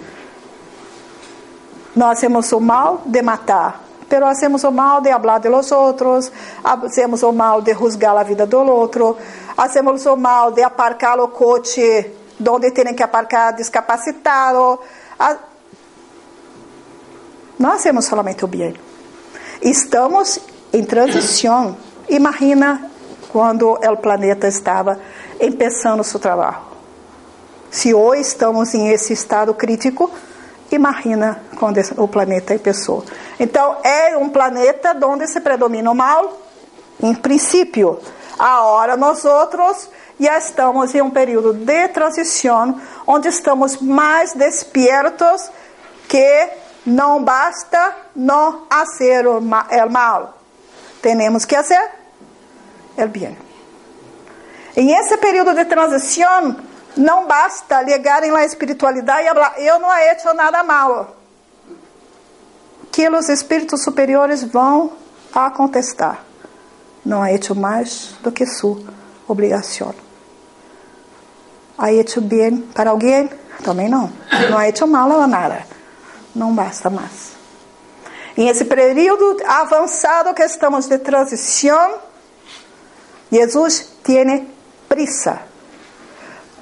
[1.94, 6.30] Nós temos o mal de matar, pero hacemos o mal de falar de los outros,
[6.62, 9.16] hacemos o mal de juzgar a vida do outro,
[9.56, 14.78] hacemos o mal de aparcar o coche onde tem que aparcar discapacitado.
[17.58, 18.74] Nós hacemos solamente o bem.
[19.60, 20.38] Estamos
[20.72, 21.76] em transição.
[22.08, 22.90] Imagina
[23.28, 24.98] quando o planeta estava
[25.38, 26.72] começando seu trabalho.
[27.70, 30.10] Se hoje estamos em esse estado crítico,
[30.70, 33.02] imagina quando o planeta começou.
[33.40, 36.38] Então, é um planeta onde se predomina o mal,
[37.02, 37.98] em princípio.
[38.38, 45.50] Agora, nós outros já estamos em um período de transição onde estamos mais despiertos
[46.08, 46.48] que
[46.84, 50.38] não basta não fazer o mal.
[51.00, 51.90] Temos que fazer
[52.96, 53.36] o bem.
[54.76, 56.56] Em esse período de transição,
[56.96, 61.16] não basta ligar em la espiritualidade e falar, eu não he hecho nada mal.
[62.90, 64.92] Que os espíritos superiores vão
[65.34, 66.24] a contestar.
[67.04, 69.94] Não ha hecho mais do que sua obrigação.
[71.78, 73.30] Ha hecho bem para alguém?
[73.64, 74.12] Também não.
[74.50, 75.66] Não ha hecho mal a nada.
[76.34, 77.32] Não basta mais.
[78.36, 81.98] Em esse período avançado que estamos de transição,
[83.30, 84.48] Jesus tem
[84.88, 85.40] prisa.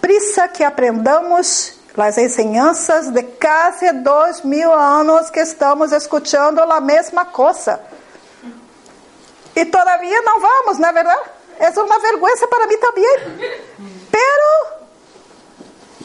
[0.00, 7.24] Prisa que aprendamos as enseñanças de quase dois mil anos que estamos escutando a mesma
[7.24, 7.80] coisa.
[9.54, 11.30] E todavia não vamos, não é verdade?
[11.60, 13.04] É uma vergonha para mim também.
[14.10, 14.66] Pero,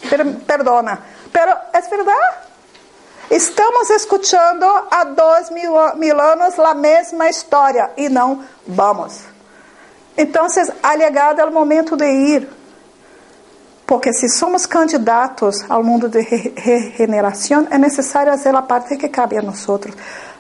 [0.10, 1.00] per, perdona,
[1.32, 2.38] pero é verdade.
[3.32, 9.22] Estamos escutando há dois mil, mil anos a mesma história e não vamos.
[10.18, 12.50] Então, ha chegado o momento de ir.
[13.88, 19.38] Porque se somos candidatos ao mundo de regeneração, é necessário fazer a parte que cabe
[19.38, 19.66] a nós.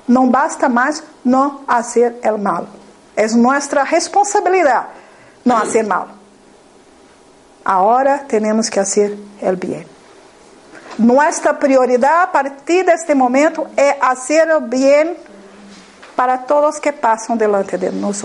[0.07, 2.67] Não basta mais não fazer o mal.
[3.15, 5.04] É nossa responsabilidade
[5.45, 6.09] não fazer mal.
[7.63, 9.85] Agora temos que fazer o bem.
[10.97, 15.15] Nossa prioridade a partir deste momento é fazer o bem
[16.15, 18.23] para todos que passam delante de nós.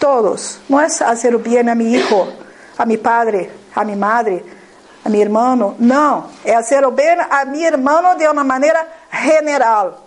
[0.00, 0.58] Todos.
[0.68, 2.32] Não é fazer o bem a meu filho,
[2.78, 4.44] a meu padre, a minha madre,
[5.04, 5.76] a meu irmão.
[5.78, 6.30] Não.
[6.44, 10.06] É fazer o bem a meu irmão de uma maneira general.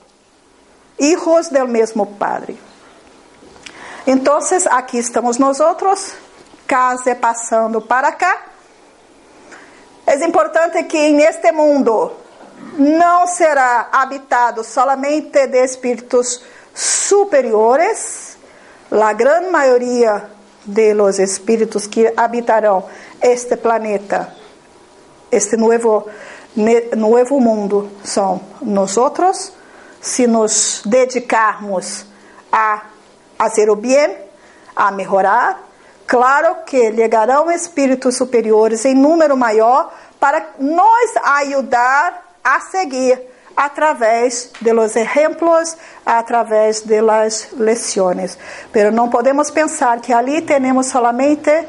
[0.99, 2.60] Hijos do mesmo Padre.
[4.11, 4.39] Então,
[4.71, 6.13] aqui estamos nós outros,
[6.65, 8.41] case passando para cá.
[10.07, 12.13] É importante que neste mundo
[12.75, 16.41] não será habitado solamente de espíritos
[16.73, 18.35] superiores,
[18.89, 20.27] a grande maioria
[20.65, 22.85] de los espíritos que habitarão
[23.21, 24.35] este planeta,
[25.31, 26.07] este novo,
[26.97, 29.53] novo mundo, são nós outros,
[30.01, 32.07] se nos dedicarmos
[32.51, 32.88] a
[33.39, 34.17] fazer o bem,
[34.75, 35.62] a melhorar.
[36.06, 43.17] Claro que chegarão espíritos superiores em número maior para nos ajudar a seguir
[43.56, 44.93] através de los
[46.06, 48.38] através de las lecciones.
[48.73, 51.65] Pero não podemos pensar que ali temos solamente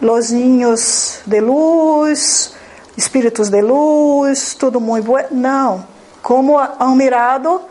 [0.00, 2.54] los niños de luz,
[2.96, 5.18] espíritos de luz, tudo muito bom.
[5.32, 5.84] Não.
[6.22, 7.62] Como um mirado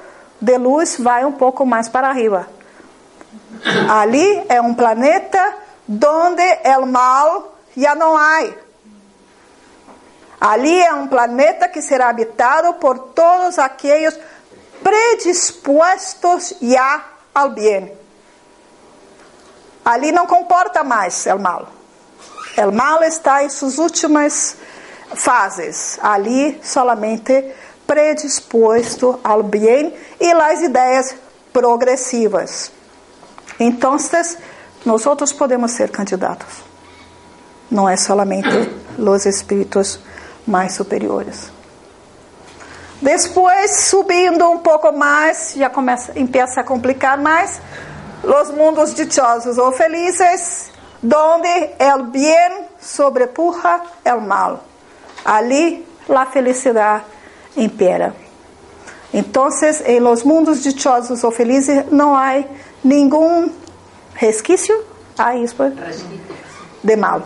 [0.41, 2.56] de luz vai um pouco mais para arriba.
[3.89, 5.55] Ali é um planeta
[5.87, 8.43] donde el mal já não há.
[10.39, 14.17] Ali é um planeta que será habitado por todos aqueles
[14.83, 17.91] predispostos já ao bem.
[19.83, 21.69] Ali não comporta mais o mal.
[22.57, 24.57] O mal está em suas últimas
[25.15, 25.97] fases.
[26.01, 27.55] Ali solamente
[27.87, 31.15] predisposto ao bem e as ideias
[31.53, 32.76] progressivas.
[33.59, 33.97] Então,
[34.85, 36.63] nós podemos ser candidatos.
[37.69, 38.49] Não é solamente
[38.97, 39.99] os espíritos
[40.45, 41.51] mais superiores.
[43.01, 47.61] Depois, subindo um pouco mais, já começa, empieza a complicar mais,
[48.23, 51.47] os mundos dichosos ou felizes, donde
[51.79, 54.63] el bien sobrepuja el mal.
[55.23, 57.03] Ali, a felicidade
[57.55, 58.15] impera.
[59.13, 59.47] Então,
[59.85, 62.43] em los mundos dichosos ou felizes, não há
[62.87, 63.51] nenhum
[64.15, 64.83] resquício,
[65.17, 65.55] há isso
[66.83, 67.21] de mal.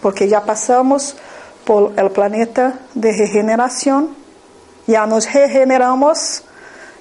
[0.00, 1.16] Porque já passamos
[1.64, 4.10] por el planeta de regeneração,
[4.86, 6.42] já nos regeneramos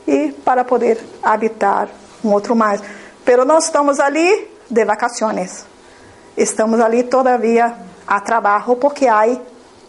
[0.08, 1.90] e para poder habitar
[2.24, 2.82] um outro mais.
[3.24, 5.66] Pero não estamos ali de vacações.
[6.36, 7.76] Estamos ali todavia
[8.08, 9.26] a trabalho porque há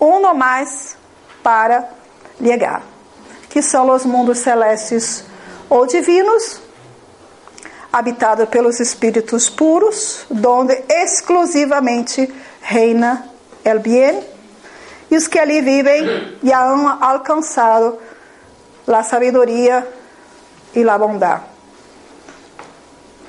[0.00, 0.96] um mais
[1.42, 1.88] para
[2.38, 2.82] chegar,
[3.48, 5.24] que são os mundos celestes
[5.68, 6.60] ou divinos,
[7.92, 12.32] habitados pelos espíritos puros, onde exclusivamente
[12.62, 13.26] reina
[13.64, 14.20] el bien
[15.10, 17.98] e os que ali vivem já han alcançado
[18.88, 19.86] a sabedoria
[20.74, 21.42] e a bondade.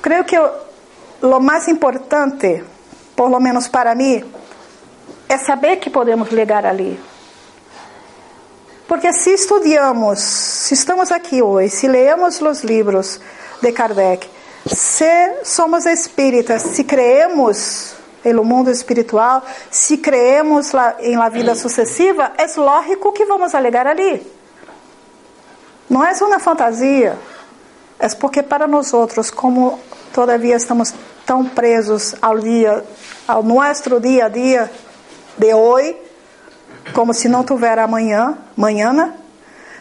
[0.00, 2.64] Creio que o mais importante,
[3.14, 4.24] por lo menos para mim,
[5.28, 6.98] é saber que podemos chegar ali.
[8.88, 13.20] Porque se estudamos, se estamos aqui hoje, se leemos os livros
[13.60, 14.28] de Kardec,
[14.66, 22.46] se somos espíritas, se creemos pelo mundo espiritual, se creemos em la vida sucessiva, é
[22.58, 24.26] lógico que vamos alegar ali.
[25.90, 27.18] Não é uma fantasia.
[27.98, 29.78] É porque para nós outros, como
[30.12, 30.94] todavia estamos
[31.26, 32.84] tão presos ao dia
[33.26, 34.70] ao nosso dia a dia
[35.36, 35.96] de hoje,
[36.92, 39.14] como se não tivesse amanhã, manhã,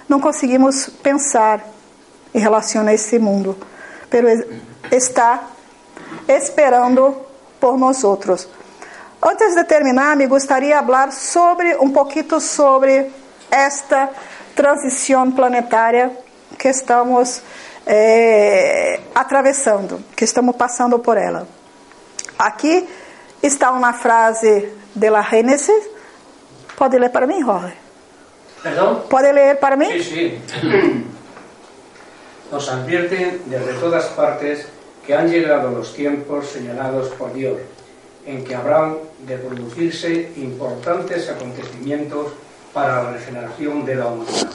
[0.08, 1.66] não conseguimos pensar
[2.34, 3.58] em relação a esse mundo,
[4.12, 4.46] mas
[4.92, 5.44] está
[6.28, 7.16] esperando
[7.60, 8.48] por nós outros.
[9.22, 13.10] Antes de terminar, me gostaria de falar sobre um pouquinho sobre
[13.50, 14.10] esta
[14.56, 16.12] transição planetária
[16.58, 17.42] que estamos
[17.86, 21.48] é, atravessando, que estamos passando por ela.
[22.38, 22.88] Aqui
[23.42, 25.90] está uma frase de la Gênesis.
[26.76, 27.74] Pode ler para mim, Jorge?
[28.62, 29.04] ¿Perdón?
[29.10, 29.90] Pode ler para mim?
[30.02, 31.08] Sí, sí.
[32.52, 34.68] Nos advierten desde todas partes
[35.06, 37.60] que han llegado los tiempos señalados por Dios,
[38.26, 38.98] en que habrán
[39.28, 42.32] de producirse importantes acontecimientos
[42.74, 44.50] para la regeneración de la humanidad.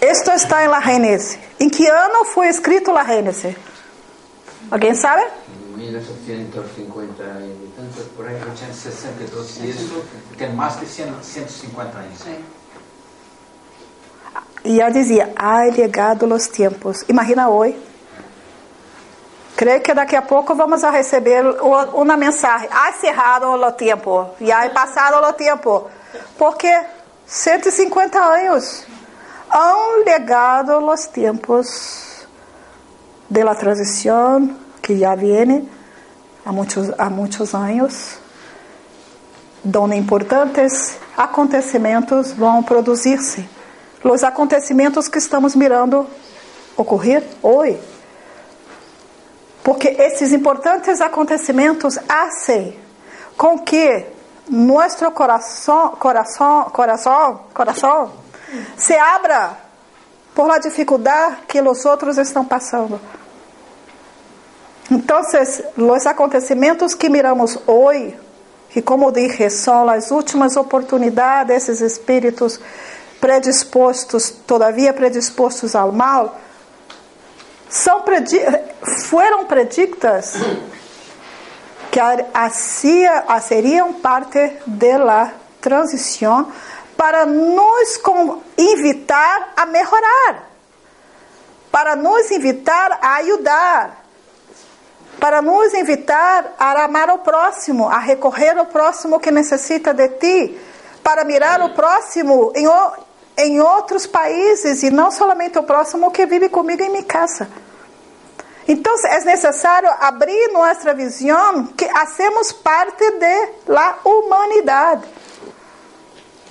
[0.00, 1.38] Esto está em la Gênesis.
[1.58, 3.54] Em que ano foi escrito la Gênesis?
[4.70, 5.26] Alguém sabe?
[5.76, 8.34] 1950 e tanto, por aí.
[8.34, 10.04] 1962, isso
[10.38, 12.18] tem mais de 100, 150 anos.
[14.64, 17.04] E já dizia, ai, legado los tiempos.
[17.08, 17.89] Imagina hoje.
[19.60, 21.44] Creio que daqui a pouco vamos a receber
[21.92, 22.66] uma mensagem.
[22.72, 24.30] Ai, cerrado o tempo.
[24.40, 25.86] E ai, passado o tempo.
[26.38, 26.74] Porque
[27.26, 28.86] 150 anos
[29.50, 32.26] han legado los tiempos
[33.28, 35.68] de la transición que ya viene
[36.46, 38.16] há muitos, há muitos anos,
[39.62, 43.46] donde importantes acontecimentos vão produzir-se.
[44.02, 46.06] Os acontecimentos que estamos mirando
[46.78, 47.78] ocorrer hoje.
[49.62, 52.78] Porque esses importantes acontecimentos fazem
[53.36, 54.06] com que
[54.48, 58.12] nosso coração, coração, coração, coração
[58.76, 59.56] se abra
[60.34, 63.00] por la dificuldade que os outros estão passando.
[64.90, 68.18] Então, os acontecimentos que miramos hoje,
[68.74, 72.58] e como dije, são as últimas oportunidades desses espíritos
[73.20, 76.36] predispostos, todavia predispostos ao mal,
[77.70, 78.38] são predi
[79.06, 80.34] foram predictas
[81.90, 82.00] que
[82.34, 86.52] hacia, seriam parte da transição
[86.96, 88.00] para nos
[88.58, 90.50] invitar a melhorar,
[91.70, 94.04] para nos invitar a ajudar,
[95.18, 100.58] para nos invitar a amar o próximo, a recorrer ao próximo que necessita de ti,
[101.02, 102.66] para mirar o próximo em,
[103.36, 107.48] em outros países e não somente o próximo que vive comigo em minha casa.
[108.68, 115.08] Então é necessário abrir nossa visão que hacemos parte da humanidade.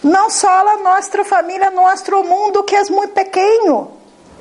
[0.04, 3.92] Não só a nossa família, nosso mundo que é muito pequeno,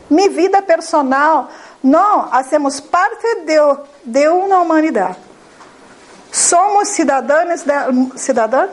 [0.08, 1.48] minha vida personal,
[1.82, 3.56] não, hacemos parte de,
[4.04, 5.18] de uma humanidade.
[6.32, 8.70] Somos cidadãos, de, cidadãos?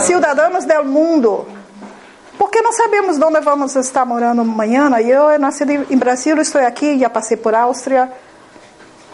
[0.00, 1.46] Cidadãos do mundo.
[2.40, 4.90] Porque não sabemos onde vamos estar morando amanhã.
[5.00, 8.10] Eu nasci em Brasil, estou aqui, já passei por Áustria.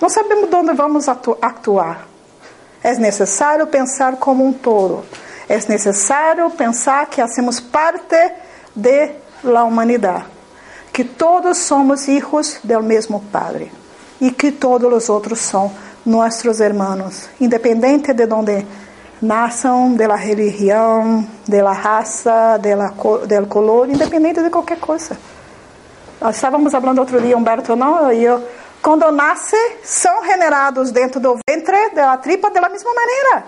[0.00, 2.06] Não sabemos onde vamos atuar.
[2.84, 5.04] É necessário pensar como um todo.
[5.48, 8.30] É necessário pensar que hacemos parte
[8.76, 9.10] de
[9.42, 10.26] la humanidade
[10.92, 13.72] que todos somos hijos do mesmo Padre
[14.20, 15.72] e que todos os outros são
[16.06, 18.64] nossos irmãos, independente de onde
[19.20, 25.16] nasçam, da religião, da raça, do color, independente de qualquer coisa.
[26.20, 28.10] Nós estávamos falando outro dia, Humberto, não?
[28.10, 28.42] Eu,
[28.82, 33.44] quando nasce, são generados dentro do ventre da tripa da mesma maneira.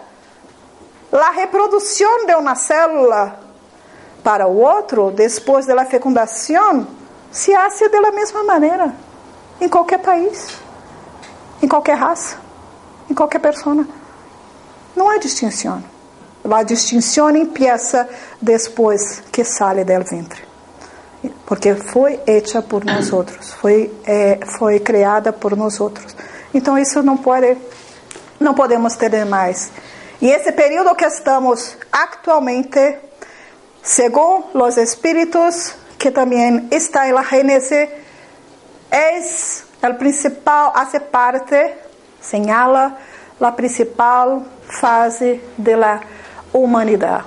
[1.13, 3.41] A reprodução de uma célula
[4.23, 6.87] para o outro, depois da fecundação,
[7.31, 8.93] se hace da mesma maneira
[9.61, 10.59] em qualquer país,
[11.63, 12.37] em qualquer raça,
[13.11, 13.87] em qualquer pessoa.
[14.99, 15.81] Não há distinção.
[16.51, 18.09] A distinção empieza
[18.43, 20.43] depois que sale del ventre.
[21.47, 26.17] Porque foi hecha por nós outros, foi, é, foi criada por nós outros.
[26.53, 27.57] Então isso não pode,
[28.41, 29.71] não podemos ter mais.
[30.21, 32.99] E esse período que estamos atualmente,
[33.81, 37.89] segundo os espíritos que também está em la Gênesis,
[38.91, 41.77] es el principal, hace parte,
[42.21, 42.99] señala
[43.39, 46.01] la principal fase de la
[46.53, 47.25] humanidade.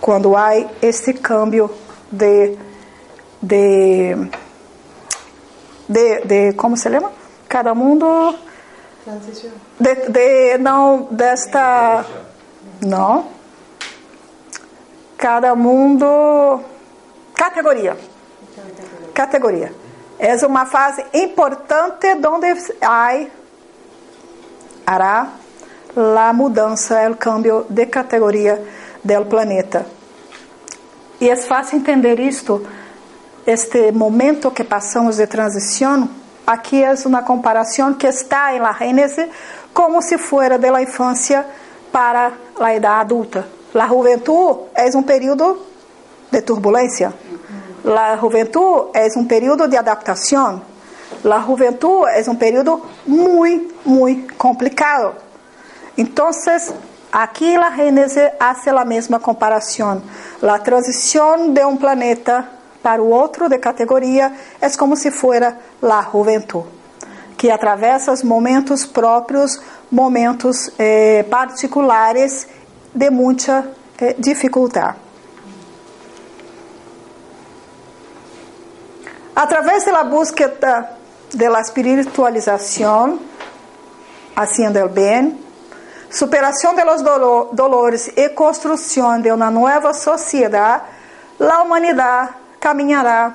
[0.00, 1.70] Quando há esse cambio
[2.10, 2.56] de,
[3.42, 4.30] de,
[5.88, 7.10] de, de como se chama?
[7.48, 8.34] Cada mundo
[9.80, 12.04] de, de não desta
[12.82, 13.26] não
[15.16, 16.62] cada mundo
[17.38, 17.96] Categoria.
[19.14, 19.72] Categoria.
[20.18, 22.52] É uma fase importante onde
[22.82, 23.26] há,
[24.84, 25.28] hará
[25.96, 28.62] a mudança, o cambio de categoria
[29.02, 29.86] do planeta.
[31.20, 32.64] E é fácil entender isto,
[33.46, 36.08] este momento que passamos de transição.
[36.46, 39.28] Aqui é uma comparação que está em la Gênesis
[39.74, 41.44] como se fuera de la infância
[41.90, 43.46] para a idade adulta.
[43.74, 45.58] La juventude é um período
[46.30, 47.12] de turbulência.
[47.84, 50.62] La juventude é um período de adaptação.
[51.24, 55.27] La juventude é um período muito, muito complicado.
[55.98, 56.30] Então,
[57.10, 60.00] aqui la Gênesis hace a mesma comparação.
[60.40, 62.48] A transição de um planeta
[62.80, 66.68] para o outro de categoria é como se fosse a juventude,
[67.36, 72.46] que atravessa os momentos próprios, momentos eh, particulares
[72.94, 73.68] de muita
[74.00, 74.98] eh, dificuldade.
[79.34, 80.90] Através da búsqueda
[81.34, 83.18] da espiritualização,
[84.36, 85.47] haciendo el bem,
[86.10, 87.02] superação de los
[87.52, 90.84] dolores e construção de uma nova sociedade,
[91.40, 92.30] a humanidade
[92.60, 93.34] caminhará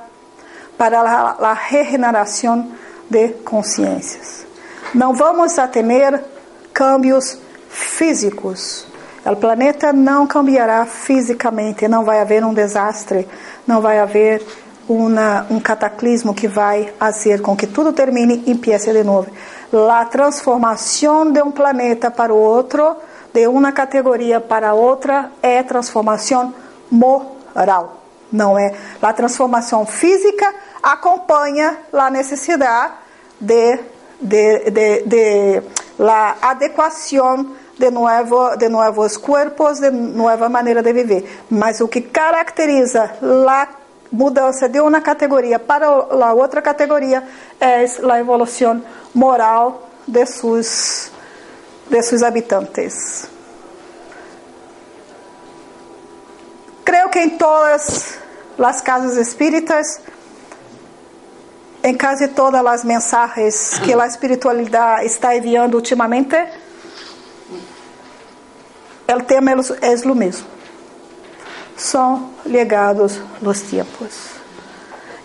[0.77, 2.71] para a regeneração
[3.09, 4.45] de consciências.
[4.93, 6.21] Não vamos a temer
[6.73, 7.37] cambios
[7.69, 8.85] físicos.
[9.25, 13.27] O planeta não cambiará fisicamente, não vai haver um desastre,
[13.65, 14.45] não vai haver
[14.87, 19.31] uma, um cataclismo que vai fazer com que tudo termine e empiece de novo.
[19.73, 22.95] A transformação de um planeta para outro,
[23.33, 26.53] de uma categoria para outra, é transformação
[26.91, 28.01] moral.
[28.31, 28.75] Não é?
[29.01, 32.93] A transformação física acompanha a necessidade
[33.39, 33.79] de,
[34.21, 35.63] de, de, de
[35.97, 41.43] la adequação de, novo, de novos corpos, de nova maneira de viver.
[41.49, 43.67] Mas o que caracteriza a
[44.13, 47.23] mudança de uma categoria para a outra categoria
[47.59, 48.81] é a evolução
[49.13, 51.11] moral de seus,
[51.89, 53.27] de seus habitantes.
[56.85, 58.19] Creio que em todas
[58.59, 59.99] as casas espíritas,
[61.83, 66.35] em quase todas as mensagens que a espiritualidade está enviando ultimamente,
[69.09, 70.53] o tema é o mesmo
[71.75, 74.33] são ligados os tempos.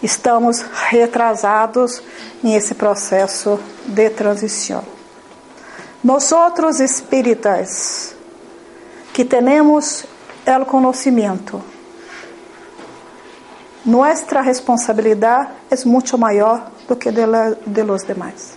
[0.03, 2.03] Estamos retrasados
[2.43, 4.85] nesse processo de transição.
[6.03, 8.15] Nós outros espíritas
[9.13, 10.05] que temos
[10.47, 11.61] o conhecimento,
[13.85, 18.57] nossa responsabilidade é muito maior do que de, la, de los demais.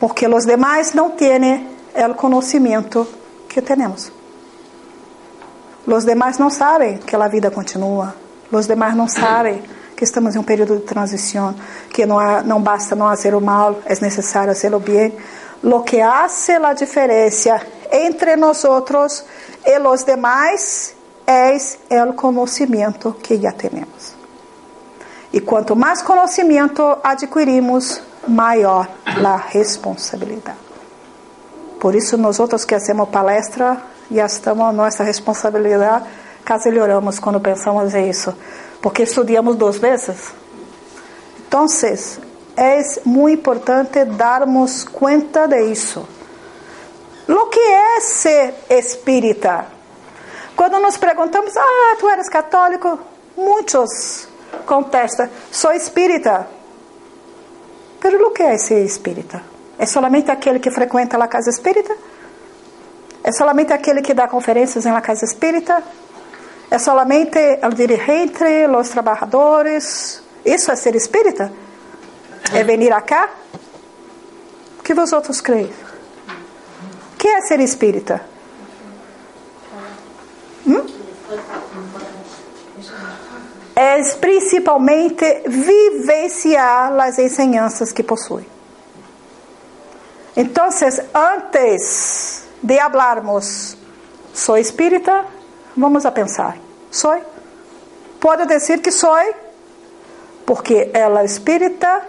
[0.00, 3.06] Porque os demais não têm o conhecimento
[3.48, 4.10] que temos.
[5.86, 8.14] Os demais não sabem que a vida continua.
[8.50, 9.62] Os demais não sabem
[9.96, 11.54] que estamos em um período de transição,
[11.90, 15.14] que não, há, não basta não fazer o mal, é necessário fazer o bem.
[15.62, 17.60] Lo que hace a diferença
[17.90, 19.24] entre nós outros
[19.64, 20.94] e os demais
[21.26, 21.56] é
[22.04, 24.14] o conhecimento que já temos.
[25.32, 30.58] E quanto mais conhecimento adquirimos, maior a responsabilidade.
[31.80, 33.82] Por isso, nós outros que hacemos palestra,
[34.12, 36.04] e estamos a nossa responsabilidade
[36.44, 38.34] caso oramos quando pensamos isso,
[38.82, 40.32] porque estudamos duas vezes.
[41.48, 41.66] Então,
[42.56, 46.06] é muito importante darmos conta de isso.
[47.26, 49.66] O que é ser espírita?
[50.54, 52.98] Quando nos perguntamos, ah, tu eres católico?
[53.36, 54.28] Muitos
[54.66, 56.46] contestam, sou espírita.
[58.04, 59.42] Mas o que é ser espírita?
[59.78, 61.96] É somente aquele que frequenta a casa espírita?
[63.24, 65.82] É solamente aquele que dá conferências na casa espírita?
[66.70, 68.42] É solamente o dirigente,
[68.78, 70.22] os trabalhadores?
[70.44, 71.52] Isso é ser espírita?
[72.52, 73.30] É vir acá?
[74.78, 75.72] O que vós outros creem?
[77.12, 78.20] O que é ser espírita?
[80.66, 80.84] Hum?
[83.76, 88.46] É principalmente vivenciar as ensinanças que possui.
[90.36, 90.68] Então,
[91.14, 93.76] antes de hablarmos,
[94.32, 95.24] sou espírita?
[95.76, 96.56] Vamos a pensar.
[96.90, 97.20] Sou?
[98.20, 99.16] Pode dizer que sou,
[100.46, 102.02] porque ela espírita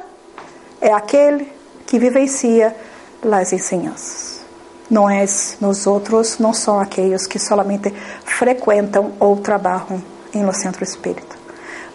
[0.80, 1.52] é aquele
[1.88, 2.76] que vivencia
[3.24, 4.44] as ensinanças.
[4.90, 5.26] Não é
[5.60, 7.90] nós outros, não são aqueles que solamente
[8.26, 11.36] frequentam ou trabalham em no centro espírita.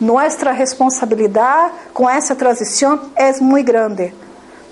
[0.01, 4.15] Nossa responsabilidade com essa transição é muito grande,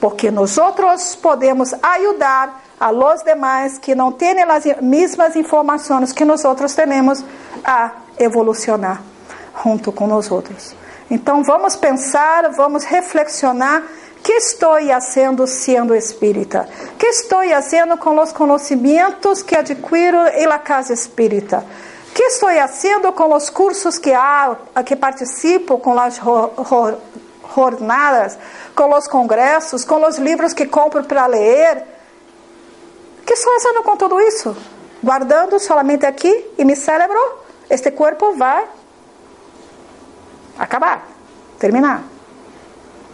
[0.01, 6.25] porque nós outros podemos ajudar a los demais que não têm as mesmas informações que
[6.25, 7.25] nós outros temos
[7.65, 9.03] a evolucionar
[9.63, 10.75] junto com nós outros.
[11.11, 13.83] Então vamos pensar, vamos reflexionar
[14.23, 16.69] que estou fazendo sendo espírita?
[16.99, 21.65] Que estou fazendo com os conhecimentos que adquiro em la casa espírita?
[22.13, 26.21] Que estou fazendo com os cursos que há, que participo, com as
[27.55, 28.37] jornadas,
[28.75, 31.96] com os congressos, com os livros que compro para ler?
[33.27, 34.57] Que estou fazendo com tudo isso?
[35.03, 37.19] Guardando solamente aqui e meu cérebro,
[37.69, 38.65] este corpo vai
[40.57, 41.09] acabar,
[41.59, 42.05] terminar.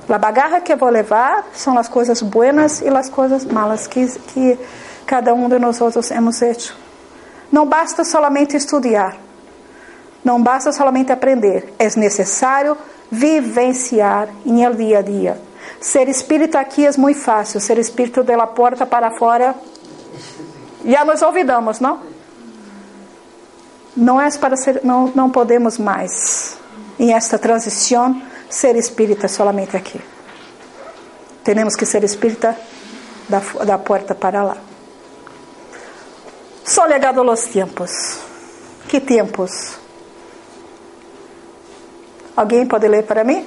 [0.09, 4.07] A bagarra que eu vou levar são as coisas buenas e as coisas malas que,
[4.07, 4.59] que
[5.07, 6.77] cada um de nós outros hemos feito.
[7.51, 9.17] Não basta solamente estudar,
[10.23, 12.77] não basta solamente aprender, é necessário
[13.11, 15.41] vivenciar em el dia a dia.
[15.81, 19.55] Ser espírito aqui é muito fácil, ser espírito de la porta para fora,
[20.85, 22.01] já nos olvidamos, não?
[23.97, 26.57] Não é para ser, não, não podemos mais
[26.99, 30.01] em esta transição ser espírita solamente aqui.
[31.45, 32.57] Temos que ser espírita
[33.29, 34.57] da, da porta para lá.
[36.65, 38.19] Só legado aos tempos.
[38.89, 39.77] Que tempos?
[42.37, 43.47] Alguém pode ler para mim?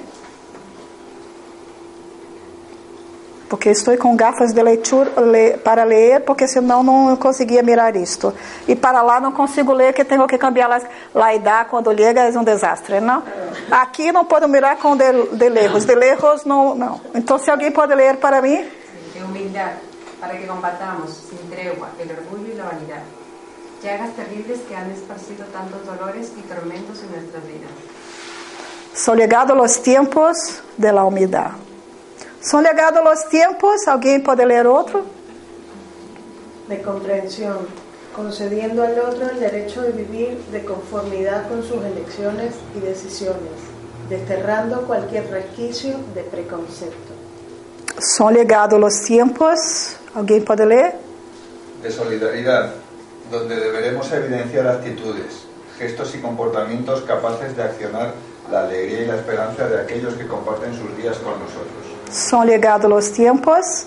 [3.48, 5.10] Porque estou com gafas de leitura
[5.62, 8.34] para ler, porque senão não conseguia mirar isto.
[8.66, 10.80] E para lá não consigo ler, que tenho que cambiar lá,
[11.14, 13.22] lá e dar quando chega é um desastre, não?
[13.70, 17.00] Aqui não posso mirar com de, de lejos, de lejos não, não.
[17.14, 18.64] Então se alguém pode ler para mim?
[19.12, 19.76] De humildade,
[20.20, 23.26] para que combatamos sem tregua o orgulho e a vanidade.
[23.82, 27.70] Llagas terribles que han esparcido tantos dolores e tormentos em nossas vidas.
[28.94, 31.75] São legados os tempos de la humildade.
[32.46, 35.04] São legados os tempos, alguém pode ler outro?
[36.68, 37.66] De compreensão,
[38.14, 43.58] concediendo al otro el derecho de vivir de conformidad con sus elecciones y decisiones,
[44.08, 47.12] desterrando cualquier resquicio de preconcepto.
[47.98, 50.94] São legados os tempos, alguém pode ler?
[51.82, 52.74] De solidaridad,
[53.28, 55.48] donde deberemos evidenciar actitudes,
[55.80, 58.14] gestos y comportamientos capaces de accionar
[58.52, 61.95] la alegría y la esperanza de aquellos que comparten sus días con nosotros.
[62.10, 63.86] São legados os tempos.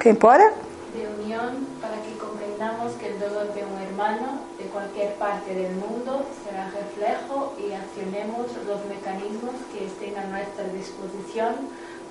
[0.00, 0.44] Quem pode?
[0.94, 5.72] De unión para que comprendamos que el dolor de un hermano de cualquier parte del
[5.76, 11.54] mundo será reflejo y accionemos los mecanismos que estén a nuestra disposición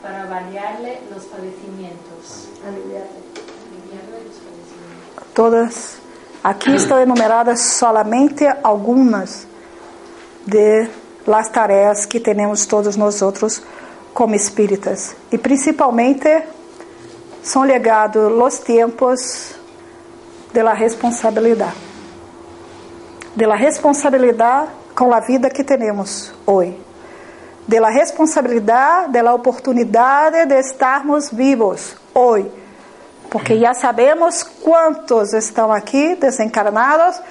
[0.01, 2.47] para variarle los padecimientos.
[2.63, 3.11] Los.
[5.33, 5.97] Todas.
[6.43, 9.47] Aqui estão enumeradas solamente algumas
[10.45, 10.89] de
[11.27, 13.61] las tarefas que temos todos nós outros
[14.13, 15.15] como espíritas.
[15.31, 16.43] E principalmente
[17.41, 19.55] são legados os tempos
[20.53, 21.75] de la responsabilidade.
[23.35, 26.77] De la responsabilidade com a vida que temos hoje.
[27.67, 32.51] De responsabilidade, de la oportunidade de estarmos vivos hoje.
[33.29, 37.21] Porque já sabemos quantos estão aqui desencarnados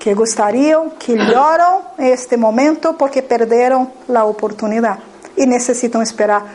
[0.00, 6.46] que gostariam, que lloram este momento porque perderam a oportunidade e necessitam esperar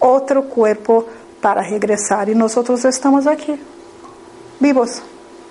[0.00, 1.04] outro corpo
[1.40, 2.28] para regressar.
[2.28, 3.60] E nós outros estamos aqui,
[4.60, 5.02] vivos,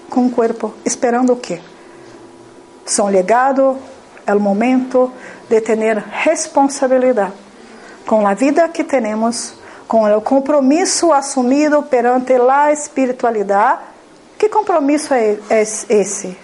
[0.09, 1.59] com um corpo, esperando o quê?
[2.85, 3.77] São legado,
[4.25, 5.11] é o momento
[5.49, 7.33] de ter responsabilidade
[8.05, 9.53] com a vida que temos,
[9.87, 13.81] com o compromisso assumido perante a espiritualidade.
[14.37, 15.37] Que compromisso é
[15.89, 16.37] esse?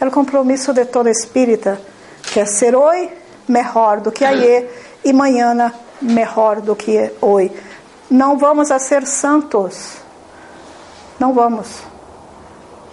[0.00, 1.80] É o compromisso de todo espírita,
[2.22, 3.10] que é ser hoje
[3.46, 4.68] melhor do que ayer
[5.04, 7.52] e amanhã melhor do que hoje.
[8.10, 9.98] Não vamos a ser santos.
[11.18, 11.82] Não vamos.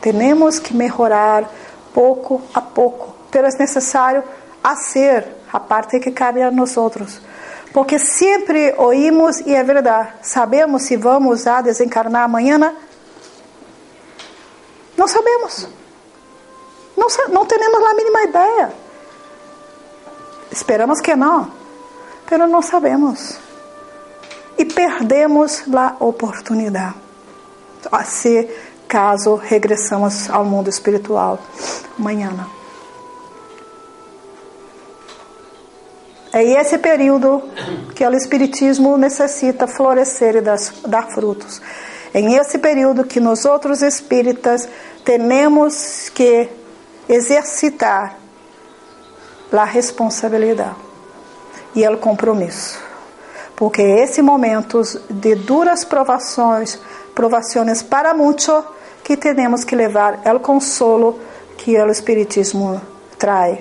[0.02, 1.50] Temos que melhorar
[1.94, 3.16] pouco a pouco.
[3.32, 4.24] Pero é necessário
[4.76, 7.20] ser a parte que cabe a nós outros.
[7.74, 10.10] Porque sempre oímos e é verdade.
[10.22, 12.74] Sabemos se vamos a desencarnar amanhã?
[14.96, 15.68] Não sabemos.
[16.96, 18.74] Não, não temos a mínima ideia.
[20.52, 21.67] Esperamos que não
[22.30, 23.40] mas não sabemos.
[24.58, 26.96] E perdemos a oportunidade.
[28.06, 28.50] Se
[28.88, 31.40] caso regressamos ao mundo espiritual
[31.98, 32.48] amanhã.
[36.34, 37.42] É esse período
[37.96, 41.62] que o Espiritismo necessita florescer e dar frutos.
[42.14, 44.68] É esse período que nós outros espíritas
[45.04, 46.50] temos que
[47.08, 48.18] exercitar
[49.52, 50.87] a responsabilidade
[51.78, 52.80] e o compromisso.
[53.56, 56.80] Porque esse momento de duras provações,
[57.14, 58.66] provações para muito,
[59.04, 61.20] que temos que levar o consolo
[61.56, 62.82] que o Espiritismo
[63.18, 63.60] traz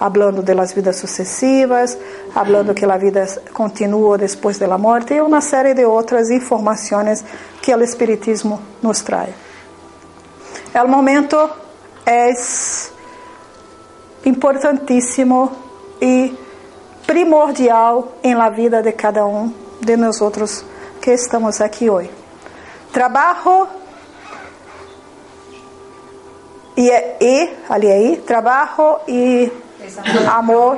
[0.00, 1.98] hablando de las vidas sucessivas,
[2.34, 7.24] hablando que a vida continua depois da morte e uma série de outras informações
[7.60, 9.34] que o Espiritismo nos traz.
[10.72, 11.36] O momento
[12.06, 12.30] é
[14.24, 15.50] importantíssimo
[16.00, 16.47] e
[17.08, 19.50] primordial em la vida de cada um
[19.80, 20.62] de nós outros
[21.00, 22.10] que estamos aqui hoje.
[22.92, 23.66] Trabalho
[26.76, 29.50] e, e ali aí, trabalho e
[30.30, 30.76] amor,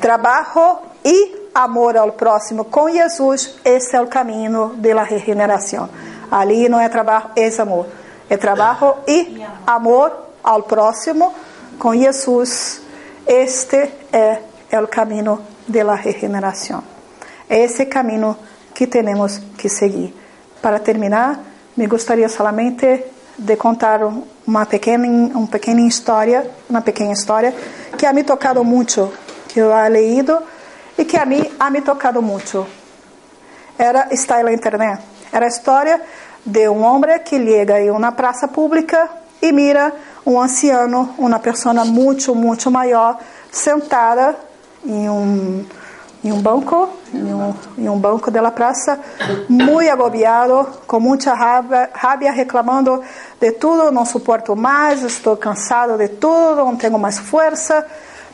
[0.00, 5.88] trabalho e amor ao próximo com Jesus, esse é o caminho da regeneração.
[6.30, 7.86] Ali não é trabalho, é amor.
[8.30, 11.34] É trabalho e amor ao próximo
[11.80, 12.80] com Jesus.
[13.26, 16.82] Este é, é o caminho da regeneração.
[17.48, 18.34] É esse caminho
[18.74, 20.16] que temos que seguir.
[20.62, 21.38] Para terminar,
[21.76, 23.04] me gostaria somente
[23.38, 24.00] de contar
[24.46, 27.54] uma pequena, uma pequena história, uma pequena história
[27.98, 29.12] que ha me tocado muito,
[29.46, 30.38] que eu he leído
[30.96, 32.66] e que a mim ha me tocado muito.
[33.78, 35.02] Era está na internet.
[35.30, 36.00] Era a história
[36.46, 39.10] de um homem que chega em uma praça pública
[39.42, 39.92] e mira
[40.24, 43.18] um anciano, uma pessoa muito, muito maior,
[43.50, 44.34] sentada
[44.84, 45.64] em um
[46.24, 48.98] em um banco, em um, em um banco da praça,
[49.48, 53.02] muito agobiado, com muita raiva, raiva, reclamando
[53.40, 57.84] de tudo, não suporto mais, estou cansado de tudo, não tenho mais força,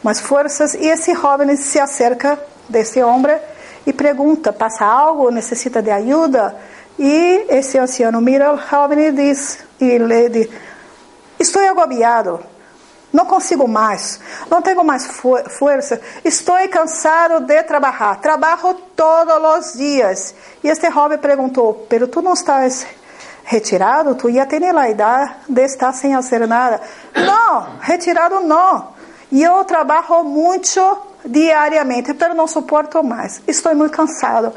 [0.03, 0.75] mais forças.
[0.75, 2.39] E esse jovem se acerca
[2.69, 3.39] desse homem
[3.87, 5.31] e pergunta: passa algo?
[5.31, 6.55] Necessita de ajuda?
[6.99, 10.49] E esse anciano mira o jovem e diz, e lhe diz:
[11.41, 12.41] Estou agobiado
[13.13, 20.35] não consigo mais, não tenho mais força, estou cansado de trabalhar, trabalho todos os dias.
[20.63, 22.87] E este jovem perguntou: Pero tu não estás
[23.45, 24.15] retirado?
[24.15, 26.81] Tu já tens a idade de estar sem fazer nada.
[27.15, 28.89] Não, retirado não.
[29.33, 30.81] Eu trabalho muito
[31.25, 33.43] diariamente, pero não suporto mais.
[33.47, 34.53] Estou muito cansado.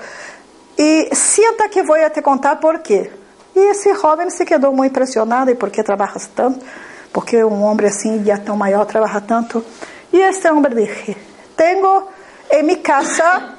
[0.78, 3.12] E sinta que vou te contar por quê.
[3.56, 5.52] E esse jovem se quedou muito impressionado.
[5.52, 6.66] E por que trabalhas tanto?
[7.14, 9.64] Porque um homem assim, já tão maior, trabalha tanto.
[10.12, 11.18] E este homem disse:
[11.56, 12.08] Tenho
[12.52, 13.56] em minha casa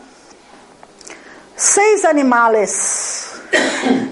[1.57, 3.35] seis animais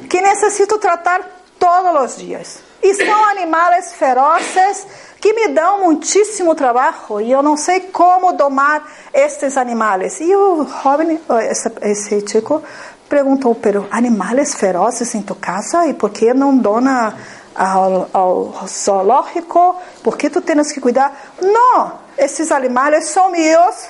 [0.09, 1.21] que necessito tratar
[1.59, 2.59] todos os dias.
[2.83, 4.87] E são animais ferozes
[5.21, 8.83] que me dão muitíssimo trabalho e eu não sei como domar
[9.13, 10.19] estes animais.
[10.21, 11.21] E o jovem,
[11.51, 12.63] esse, esse chico,
[13.09, 17.15] perguntou: Pero animais ferozes em tua casa e por que não dona
[17.61, 21.35] ao, ao zoológico, porque tu tens que cuidar.
[21.43, 23.89] Não, esses animais são meus.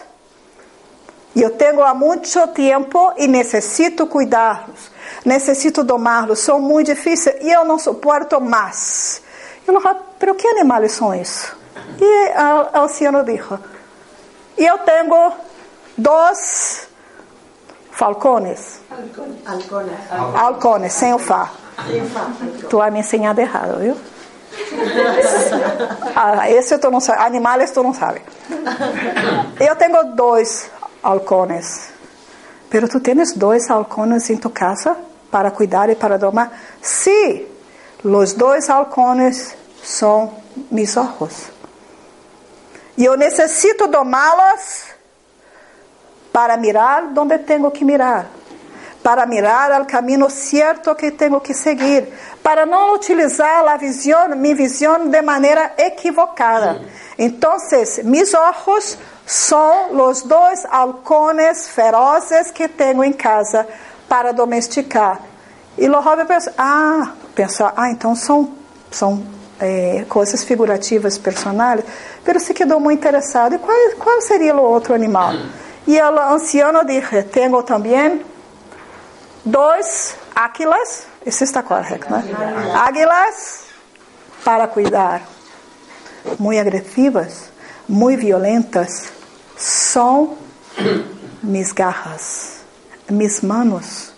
[1.36, 4.90] Eu tenho há muito tempo e necessito cuidá-los.
[5.24, 6.40] Necessito domá-los.
[6.40, 9.22] São muito difíceis e eu não suporto mais.
[9.66, 11.52] Eu falei, pero que animais são esses?
[12.00, 13.56] E o anciano disse,
[14.58, 15.32] eu tenho
[15.96, 16.88] dois
[17.92, 18.80] falcones.
[19.46, 19.92] Halcones.
[20.34, 21.50] Halcones, sem o fá.
[22.68, 23.96] Tu vai me ensinar errado, viu?
[26.14, 27.22] Ah, esse tu não sabe.
[27.22, 28.20] Animais tu não sabe.
[29.58, 30.70] Eu tenho dois
[31.02, 31.90] halcones.
[32.68, 34.96] Pero tu tens dois halcones em tua casa
[35.30, 36.52] para cuidar e para domar?
[36.82, 37.46] Sim,
[38.04, 40.34] os dois halcones são
[40.70, 41.50] meus ojos.
[42.98, 44.90] E eu necessito domá-los
[46.32, 48.26] para mirar onde tenho que mirar
[49.10, 52.06] para mirar al caminho certo que tenho que seguir,
[52.44, 56.80] para não utilizar a visão, minha visão de maneira equivocada.
[57.18, 57.56] Então,
[58.04, 63.66] meus olhos são os dois halcones ferozes que tenho em casa
[64.08, 65.20] para domesticar.
[65.76, 68.48] E o Robert pensa, ah, pensa, ah, então são,
[68.92, 69.24] são
[69.58, 71.82] é, coisas figurativas, personais,
[72.24, 73.56] mas se quedou muito interessado.
[73.56, 75.32] E qual, qual seria o outro animal?
[75.84, 78.30] E o anciano disse, tenho também
[79.44, 82.22] Dois, águilas, isso está correto, né?
[82.74, 83.64] Águilas
[84.44, 85.22] para cuidar.
[86.38, 87.50] Muito agressivas,
[87.88, 89.10] muito violentas,
[89.56, 90.36] são
[91.42, 92.60] minhas garras,
[93.08, 94.12] minhas manos.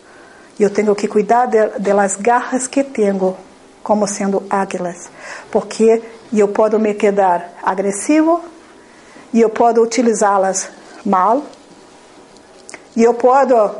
[0.59, 3.37] Eu tenho que cuidar das garras que tenho,
[3.83, 5.09] como sendo águilas,
[5.51, 6.03] porque
[6.33, 8.45] eu posso me quedar agressivo
[9.33, 10.69] e eu posso utilizá-las
[11.05, 11.43] mal,
[12.95, 13.75] e eu posso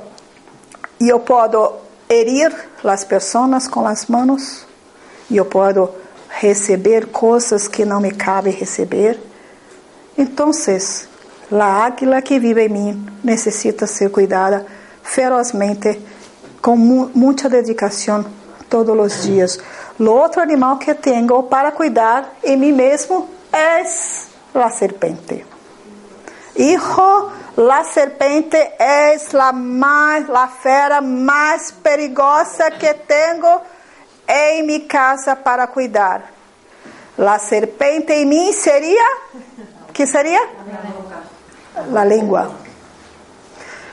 [1.03, 4.65] e eu posso herir as pessoas com as mãos,
[5.29, 5.89] e eu posso
[6.29, 9.19] receber coisas que não me cabe receber.
[10.17, 10.53] Então,
[11.51, 14.65] a águila que vive em mim necessita ser cuidada
[15.03, 16.01] ferozmente,
[16.61, 18.25] com mu muita dedicação
[18.71, 19.59] todos os dias.
[19.99, 23.83] O outro animal que tenho para cuidar em mim mesmo é
[24.55, 25.45] la serpiente.
[26.55, 33.63] Hijo, la serpiente es la la fera más perigosa que tengo
[34.27, 36.25] en mi casa para cuidar.
[37.19, 39.05] La serpiente en mí sería,
[39.93, 40.41] ¿qué sería?
[41.91, 42.07] La.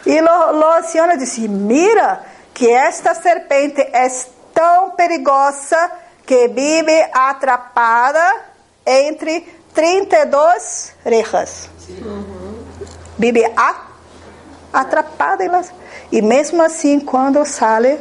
[0.06, 5.92] Y los, los ancianos dicen, mira que esta serpiente es tan perigosa
[6.26, 8.32] que vive atrapada
[8.86, 11.70] entre 32 rejas.
[13.20, 13.76] Vive a,
[14.72, 15.72] atrapada em las...
[16.12, 18.00] E mesmo assim, quando sale,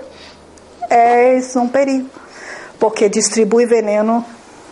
[0.89, 2.09] é um perigo.
[2.79, 4.25] Porque distribui veneno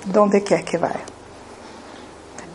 [0.07, 0.97] donde quer que vai.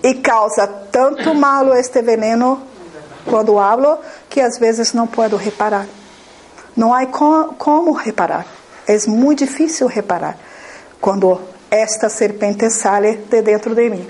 [0.02, 2.64] E causa tanto mal este veneno
[3.26, 5.86] quando hablo que às vezes não posso reparar.
[6.76, 8.46] Não há como reparar.
[8.88, 10.38] É muito difícil reparar
[11.00, 11.40] quando
[11.70, 14.08] esta serpente sale de dentro de mim.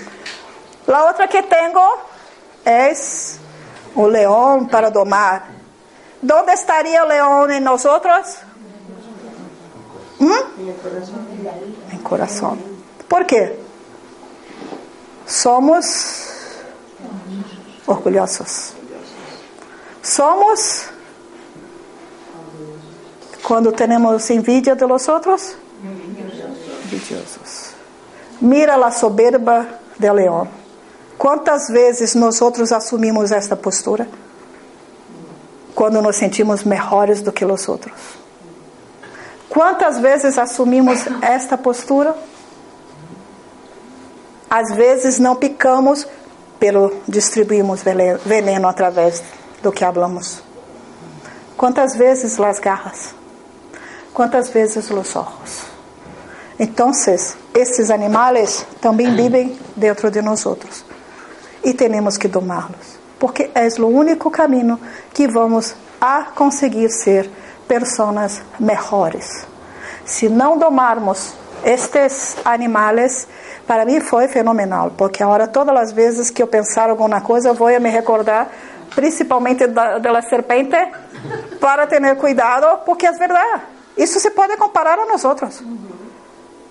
[0.86, 1.98] A outra que tenho
[2.64, 2.92] é
[3.94, 5.50] o leão para domar.
[6.22, 8.38] Onde estaria o leão em nós outros?
[10.20, 10.44] Hum?
[11.92, 12.58] Em coração.
[13.08, 13.56] Por quê?
[15.26, 16.30] Somos
[17.86, 18.74] orgulhosos.
[20.02, 20.86] Somos
[23.42, 25.56] quando temos envidia de los outros?
[26.84, 27.72] Envidiosos.
[28.40, 29.66] Mira a soberba
[29.98, 30.61] de leão.
[31.22, 34.08] Quantas vezes nós outros assumimos esta postura?
[35.72, 37.94] Quando nos sentimos melhores do que os outros.
[39.48, 42.12] Quantas vezes assumimos esta postura?
[44.50, 46.08] Às vezes não picamos,
[46.58, 47.84] pelo distribuímos
[48.26, 49.22] veneno através
[49.62, 50.42] do que hablamos.
[51.56, 53.14] Quantas vezes las garras?
[54.12, 55.66] Quantas vezes os olhos?
[56.58, 56.90] Então,
[57.54, 60.90] esses animais também vivem dentro de nós outros.
[61.64, 64.78] E temos que domá-los, porque é o único caminho
[65.12, 67.30] que vamos a conseguir ser
[67.68, 69.46] pessoas melhores.
[70.04, 71.34] Se não domarmos
[71.64, 73.28] estes animais,
[73.66, 77.54] para mim foi fenomenal, porque agora todas as vezes que eu pensar alguma coisa, eu
[77.54, 78.50] vou me recordar
[78.94, 80.76] principalmente da, da serpente,
[81.60, 83.62] para ter cuidado, porque é verdade.
[83.96, 85.62] Isso se pode comparar a nós outros.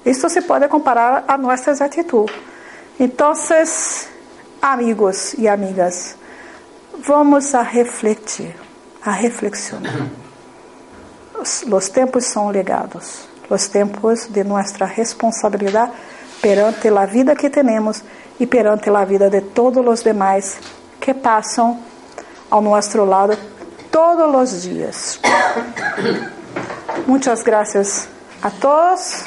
[0.05, 2.35] Isso se pode comparar a nossas atitudes.
[2.99, 3.33] Então,
[4.61, 6.15] amigos e amigas,
[7.05, 8.55] vamos a refletir,
[9.03, 10.07] a reflexionar.
[11.39, 15.91] Os, os tempos são legados, os tempos de nossa responsabilidade
[16.41, 18.03] perante a vida que temos
[18.39, 20.59] e perante a vida de todos os demais
[20.99, 21.79] que passam
[22.49, 23.37] ao nosso lado
[23.91, 25.19] todos os dias.
[27.07, 28.07] Muchas gracias
[28.41, 29.23] a todos.